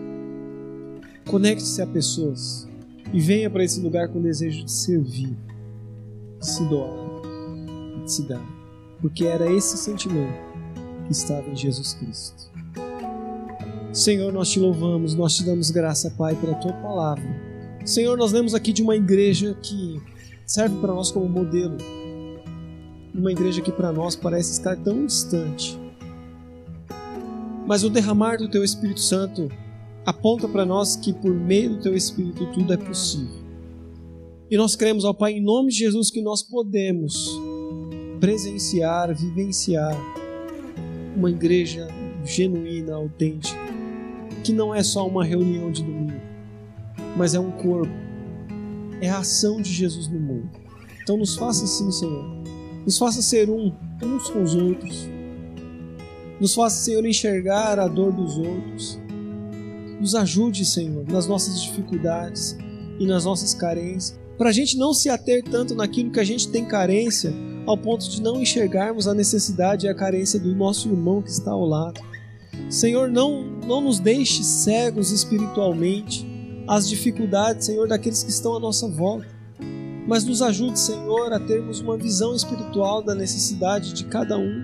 Conecte-se 1.29 1.81
a 1.81 1.87
pessoas 1.87 2.69
e 3.13 3.21
venha 3.21 3.49
para 3.49 3.65
esse 3.65 3.81
lugar 3.81 4.09
com 4.09 4.19
o 4.19 4.23
desejo 4.23 4.65
de 4.65 4.73
servir, 4.73 5.37
de 6.41 6.47
se 6.47 6.65
doar 6.65 7.13
se 8.07 8.23
dar, 8.23 8.45
porque 9.01 9.25
era 9.25 9.51
esse 9.51 9.77
sentimento 9.77 10.39
que 11.07 11.13
estava 11.13 11.49
em 11.49 11.57
Jesus 11.57 11.95
Cristo. 11.95 12.52
Senhor, 13.93 14.33
nós 14.33 14.49
te 14.49 14.59
louvamos, 14.59 15.15
nós 15.15 15.37
te 15.37 15.45
damos 15.45 15.71
graça, 15.71 16.11
Pai, 16.17 16.35
pela 16.35 16.55
tua 16.55 16.73
palavra. 16.73 17.25
Senhor, 17.85 18.17
nós 18.17 18.33
lemos 18.33 18.55
aqui 18.55 18.73
de 18.73 18.83
uma 18.83 18.97
igreja 18.97 19.55
que 19.61 20.01
serve 20.47 20.81
para 20.81 20.95
nós 20.95 21.11
como 21.11 21.29
modelo. 21.29 21.77
Uma 23.15 23.31
igreja 23.31 23.61
que 23.61 23.71
para 23.71 23.93
nós 23.93 24.17
parece 24.17 24.53
estar 24.53 24.77
tão 24.79 25.05
distante. 25.05 25.79
Mas 27.67 27.85
o 27.85 27.91
derramar 27.91 28.39
do 28.39 28.49
teu 28.49 28.65
Espírito 28.65 29.01
Santo 29.01 29.51
aponta 30.07 30.49
para 30.49 30.65
nós 30.65 30.97
que 30.97 31.13
por 31.13 31.35
meio 31.35 31.77
do 31.77 31.83
teu 31.83 31.95
Espírito 31.95 32.51
tudo 32.55 32.73
é 32.73 32.79
possível. 32.79 33.43
E 34.51 34.57
nós 34.57 34.75
cremos, 34.75 35.05
ó 35.05 35.13
Pai, 35.13 35.33
em 35.33 35.43
nome 35.43 35.69
de 35.71 35.77
Jesus, 35.77 36.11
que 36.11 36.23
nós 36.23 36.43
podemos 36.43 37.29
presenciar, 38.19 39.15
vivenciar 39.15 39.95
uma 41.15 41.31
igreja 41.31 41.89
genuína, 42.25 42.95
autêntica, 42.95 43.72
que 44.43 44.53
não 44.53 44.75
é 44.75 44.83
só 44.83 45.07
uma 45.07 45.25
reunião 45.25 45.71
de 45.71 45.83
domingo, 45.83 46.21
mas 47.17 47.35
é 47.35 47.41
um 47.41 47.51
corpo, 47.51 47.93
é 49.01 49.09
a 49.09 49.19
ação 49.19 49.61
de 49.61 49.73
Jesus 49.73 50.09
no 50.09 50.19
mundo. 50.19 50.51
Então 51.03 51.17
nos 51.17 51.37
faça 51.37 51.65
assim, 51.65 51.91
Senhor. 51.91 52.43
Nos 52.85 52.99
faça 52.99 53.23
ser 53.23 53.49
um 53.49 53.73
uns 54.03 54.29
com 54.29 54.43
os 54.43 54.55
outros. 54.55 55.09
Nos 56.41 56.55
faça, 56.55 56.83
Senhor, 56.83 57.07
enxergar 57.07 57.79
a 57.79 57.87
dor 57.87 58.13
dos 58.13 58.37
outros. 58.37 58.99
Nos 60.01 60.15
ajude, 60.15 60.65
Senhor, 60.65 61.05
nas 61.09 61.27
nossas 61.27 61.63
dificuldades 61.63 62.57
e 62.99 63.07
nas 63.07 63.25
nossas 63.25 63.55
carências, 63.55 64.19
para 64.37 64.49
a 64.49 64.53
gente 64.53 64.77
não 64.77 64.93
se 64.93 65.09
ater 65.09 65.45
tanto 65.45 65.75
naquilo 65.75 66.11
que 66.11 66.19
a 66.19 66.25
gente 66.25 66.49
tem 66.49 66.65
carência, 66.65 67.33
ao 67.65 67.79
ponto 67.79 68.09
de 68.11 68.21
não 68.21 68.41
enxergarmos 68.41 69.07
a 69.07 69.15
necessidade 69.15 69.87
e 69.87 69.89
a 69.89 69.95
carência 69.95 70.41
do 70.41 70.53
nosso 70.55 70.89
irmão 70.89 71.23
que 71.23 71.31
está 71.31 71.53
ao 71.53 71.65
lado. 71.65 72.01
Senhor, 72.69 73.11
não, 73.11 73.45
não 73.67 73.81
nos 73.81 73.99
deixe 73.99 74.43
cegos 74.43 75.11
espiritualmente 75.11 76.27
às 76.67 76.89
dificuldades, 76.89 77.67
Senhor, 77.67 77.89
daqueles 77.89 78.23
que 78.23 78.31
estão 78.31 78.57
à 78.57 78.61
nossa 78.61 78.89
volta. 78.89 79.27
Mas 80.07 80.25
nos 80.25 80.43
ajude, 80.43 80.79
Senhor, 80.79 81.33
a 81.33 81.39
termos 81.39 81.81
uma 81.81 81.97
visão 81.97 82.35
espiritual 82.35 83.03
da 83.03 83.15
necessidade 83.15 83.93
de 83.93 84.05
cada 84.05 84.37
um, 84.37 84.63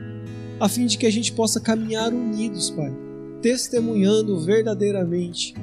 a 0.59 0.69
fim 0.69 0.87
de 0.87 0.99
que 0.99 1.07
a 1.07 1.13
gente 1.13 1.33
possa 1.33 1.61
caminhar 1.61 2.13
unidos, 2.13 2.71
Pai, 2.71 2.93
testemunhando 3.41 4.41
verdadeiramente 4.41 5.55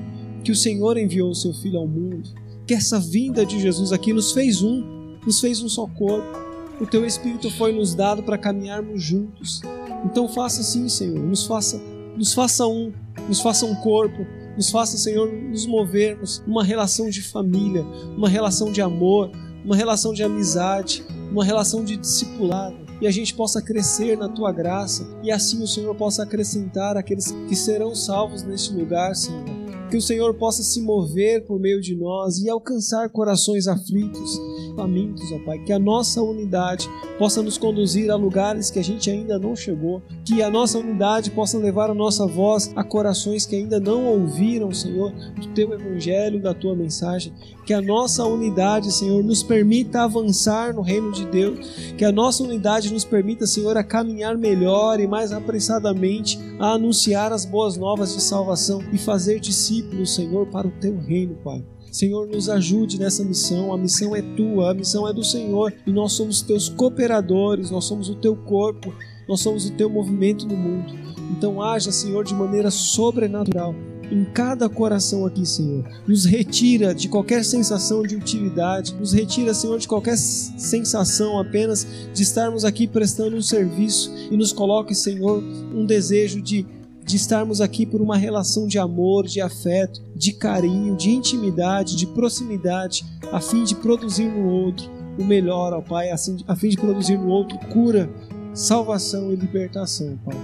que 0.44 0.52
o 0.52 0.56
Senhor 0.56 0.98
enviou 0.98 1.32
o 1.32 1.36
seu 1.36 1.54
Filho 1.54 1.80
ao 1.80 1.88
mundo, 1.88 2.30
que 2.66 2.74
essa 2.74 3.00
vinda 3.00 3.46
de 3.46 3.60
Jesus 3.60 3.92
aqui 3.92 4.14
nos 4.14 4.32
fez 4.32 4.62
um, 4.62 5.18
nos 5.26 5.40
fez 5.40 5.62
um 5.62 5.68
só 5.68 5.86
corpo 5.88 6.46
o 6.80 6.86
teu 6.86 7.06
Espírito 7.06 7.50
foi 7.50 7.72
nos 7.72 7.96
dado 7.96 8.22
para 8.22 8.38
caminharmos 8.38 9.02
juntos. 9.02 9.62
Então 10.04 10.28
faça 10.28 10.62
assim, 10.62 10.90
Senhor, 10.90 11.20
nos 11.20 11.46
faça, 11.46 11.82
nos 12.16 12.34
faça 12.34 12.66
um, 12.66 12.92
nos 13.28 13.42
faça 13.42 13.66
um 13.66 13.76
corpo, 13.76 14.26
nos 14.56 14.70
faça, 14.70 14.98
Senhor, 14.98 15.32
nos 15.32 15.66
movermos 15.66 16.42
uma 16.48 16.64
relação 16.64 17.10
de 17.10 17.22
família, 17.22 17.84
uma 18.16 18.30
relação 18.30 18.72
de 18.72 18.82
amor, 18.82 19.32
uma 19.64 19.76
relação 19.76 20.14
de 20.14 20.24
amizade, 20.24 21.04
uma 21.32 21.44
relação 21.44 21.84
de 21.84 21.98
discipulado, 21.98 22.78
e 23.02 23.08
a 23.08 23.12
gente 23.12 23.34
possa 23.34 23.62
crescer 23.62 24.18
na 24.18 24.30
tua 24.30 24.52
graça, 24.52 25.06
e 25.22 25.32
assim 25.32 25.62
o 25.62 25.68
Senhor 25.68 25.94
possa 25.96 26.24
acrescentar 26.24 26.96
aqueles 26.96 27.32
que 27.48 27.56
serão 27.56 27.94
salvos 27.94 28.44
neste 28.44 28.74
lugar, 28.74 29.16
Senhor. 29.16 29.65
Que 29.96 30.00
o 30.00 30.02
Senhor 30.02 30.34
possa 30.34 30.62
se 30.62 30.82
mover 30.82 31.46
por 31.46 31.58
meio 31.58 31.80
de 31.80 31.96
nós 31.96 32.40
e 32.40 32.50
alcançar 32.50 33.08
corações 33.08 33.66
aflitos, 33.66 34.38
famintos, 34.76 35.32
ó 35.32 35.40
Pai. 35.46 35.58
Que 35.60 35.72
a 35.72 35.80
nossa 35.80 36.22
unidade 36.22 36.90
possa 37.18 37.42
nos 37.42 37.58
conduzir 37.58 38.12
a 38.12 38.16
lugares 38.18 38.70
que 38.70 38.78
a 38.78 38.84
gente 38.84 39.10
ainda 39.10 39.40
não 39.40 39.56
chegou. 39.56 40.02
Que 40.26 40.44
a 40.44 40.50
nossa 40.50 40.78
unidade 40.78 41.32
possa 41.32 41.58
levar 41.58 41.90
a 41.90 41.94
nossa 41.94 42.28
voz 42.28 42.74
a 42.76 42.84
corações 42.84 43.46
que 43.46 43.56
ainda 43.56 43.80
não 43.80 44.06
ouviram, 44.06 44.70
Senhor, 44.74 45.14
do 45.14 45.48
teu 45.54 45.72
evangelho, 45.72 46.42
da 46.42 46.54
tua 46.54 46.76
mensagem. 46.76 47.32
Que 47.66 47.74
a 47.74 47.82
nossa 47.82 48.24
unidade, 48.24 48.92
Senhor, 48.92 49.24
nos 49.24 49.42
permita 49.42 50.04
avançar 50.04 50.72
no 50.72 50.82
reino 50.82 51.12
de 51.12 51.26
Deus. 51.26 51.94
Que 51.98 52.06
a 52.06 52.12
nossa 52.12 52.44
unidade 52.44 52.94
nos 52.94 53.04
permita, 53.04 53.48
Senhor, 53.48 53.76
a 53.76 53.84
caminhar 53.84 54.38
melhor 54.38 55.00
e 55.00 55.08
mais 55.08 55.32
apressadamente 55.32 56.40
a 56.60 56.74
anunciar 56.74 57.34
as 57.34 57.44
boas 57.44 57.76
novas 57.76 58.14
de 58.14 58.22
salvação 58.22 58.84
e 58.94 59.00
fazer 59.00 59.40
discípulos, 59.40 60.14
Senhor, 60.14 60.46
para 60.48 60.68
o 60.68 60.72
teu 60.80 60.96
reino, 61.00 61.36
Pai. 61.44 61.66
Senhor, 61.92 62.28
nos 62.28 62.50
ajude 62.50 63.00
nessa 63.00 63.24
missão. 63.24 63.74
A 63.74 63.78
missão 63.78 64.16
é 64.16 64.22
tua, 64.22 64.70
a 64.70 64.74
missão 64.74 65.08
é 65.08 65.14
do 65.14 65.24
Senhor 65.24 65.74
e 65.88 65.92
nós 65.92 66.12
somos 66.12 66.44
teus 66.44 66.70
cooperadores, 66.70 67.72
nós 67.72 67.86
somos 67.86 68.10
o 68.10 68.16
teu 68.16 68.36
corpo, 68.36 68.94
nós 69.28 69.40
somos 69.40 69.66
o 69.66 69.72
teu 69.72 69.90
movimento 69.90 70.46
no 70.46 70.56
mundo. 70.56 70.94
Então, 71.32 71.62
haja, 71.62 71.92
Senhor, 71.92 72.24
de 72.24 72.34
maneira 72.36 72.70
sobrenatural 72.70 73.74
em 74.12 74.24
cada 74.26 74.68
coração 74.70 75.26
aqui, 75.26 75.46
Senhor. 75.46 75.84
Nos 76.08 76.26
retira 76.26 76.94
de 76.94 77.08
qualquer 77.08 77.44
sensação 77.44 78.04
de 78.04 78.16
utilidade, 78.16 78.94
nos 78.96 79.14
retira, 79.14 79.54
Senhor, 79.54 79.78
de 79.78 79.88
qualquer 79.88 80.18
sensação 80.18 81.40
apenas 81.40 81.86
de 82.14 82.24
estarmos 82.24 82.66
aqui 82.66 82.88
prestando 82.88 83.36
um 83.36 83.42
serviço 83.42 84.12
e 84.32 84.38
nos 84.38 84.52
coloque, 84.52 84.94
Senhor, 84.94 85.44
um 85.74 85.86
desejo 85.86 86.42
de 86.42 86.66
de 87.06 87.18
estarmos 87.18 87.62
aqui 87.62 87.86
por 87.86 88.02
uma 88.02 88.18
relação 88.18 88.68
de 88.68 88.80
amor, 88.80 89.28
de 89.28 89.40
afeto, 89.40 90.02
de 90.16 90.34
carinho, 90.34 90.96
de 90.96 91.12
intimidade, 91.12 91.96
de 91.96 92.08
proximidade, 92.08 93.06
a 93.32 93.40
fim 93.40 93.64
de 93.64 93.76
produzir 93.76 94.26
no 94.26 94.50
outro 94.50 94.90
o 95.18 95.24
melhor, 95.24 95.72
ó 95.72 95.82
Pai, 95.82 96.10
a 96.10 96.56
fim 96.56 96.70
de 96.70 96.78
produzir 96.78 97.18
no 97.18 97.30
outro 97.30 97.58
cura, 97.72 98.10
salvação 98.54 99.32
e 99.32 99.36
libertação, 99.36 100.18
Pai. 100.26 100.36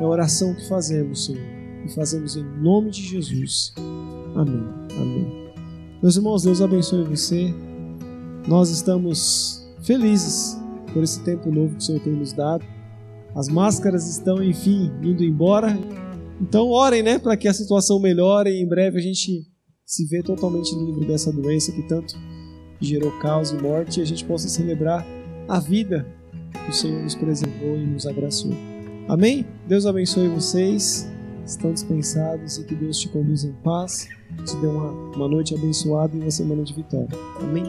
É 0.00 0.04
a 0.04 0.06
oração 0.06 0.54
que 0.54 0.66
fazemos, 0.68 1.26
Senhor, 1.26 1.42
e 1.84 1.88
fazemos 1.88 2.36
em 2.36 2.44
nome 2.60 2.90
de 2.90 3.02
Jesus. 3.02 3.72
Amém. 4.34 4.64
Amém. 4.96 5.44
Meus 6.02 6.16
irmãos, 6.16 6.42
Deus 6.42 6.60
abençoe 6.60 7.04
você. 7.04 7.54
Nós 8.46 8.70
estamos 8.70 9.64
felizes 9.82 10.58
por 10.92 11.02
esse 11.02 11.22
tempo 11.24 11.50
novo 11.50 11.76
que 11.76 11.82
o 11.82 11.84
Senhor 11.84 12.00
tem 12.00 12.12
nos 12.12 12.32
dado. 12.32 12.64
As 13.34 13.48
máscaras 13.48 14.08
estão, 14.08 14.42
enfim, 14.42 14.90
indo 15.02 15.24
embora. 15.24 15.78
Então, 16.40 16.68
orem, 16.68 17.02
né, 17.02 17.18
para 17.18 17.36
que 17.36 17.48
a 17.48 17.54
situação 17.54 17.98
melhore 17.98 18.50
e 18.50 18.62
em 18.62 18.68
breve 18.68 18.98
a 18.98 19.02
gente 19.02 19.46
se 19.84 20.06
vê 20.06 20.22
totalmente 20.22 20.74
livre 20.74 21.06
dessa 21.06 21.32
doença 21.32 21.72
que 21.72 21.82
tanto 21.82 22.14
gerou 22.80 23.10
caos 23.18 23.50
e 23.50 23.56
morte 23.56 24.00
e 24.00 24.02
a 24.02 24.06
gente 24.06 24.24
possa 24.24 24.48
celebrar 24.48 25.06
a 25.48 25.60
vida 25.60 26.06
que 26.64 26.70
o 26.70 26.72
Senhor 26.72 27.02
nos 27.02 27.14
preservou 27.14 27.76
e 27.76 27.86
nos 27.86 28.06
abraçou. 28.06 28.52
Amém? 29.08 29.46
Deus 29.66 29.86
abençoe 29.86 30.28
vocês. 30.28 31.13
Estão 31.46 31.72
dispensados 31.72 32.58
e 32.58 32.64
que 32.64 32.74
Deus 32.74 32.98
te 32.98 33.08
conduza 33.08 33.48
em 33.48 33.52
paz, 33.62 34.08
te 34.46 34.56
dê 34.56 34.66
uma, 34.66 34.90
uma 35.14 35.28
noite 35.28 35.54
abençoada 35.54 36.16
e 36.16 36.20
uma 36.20 36.30
semana 36.30 36.62
de 36.62 36.74
vitória. 36.74 37.08
Amém? 37.40 37.64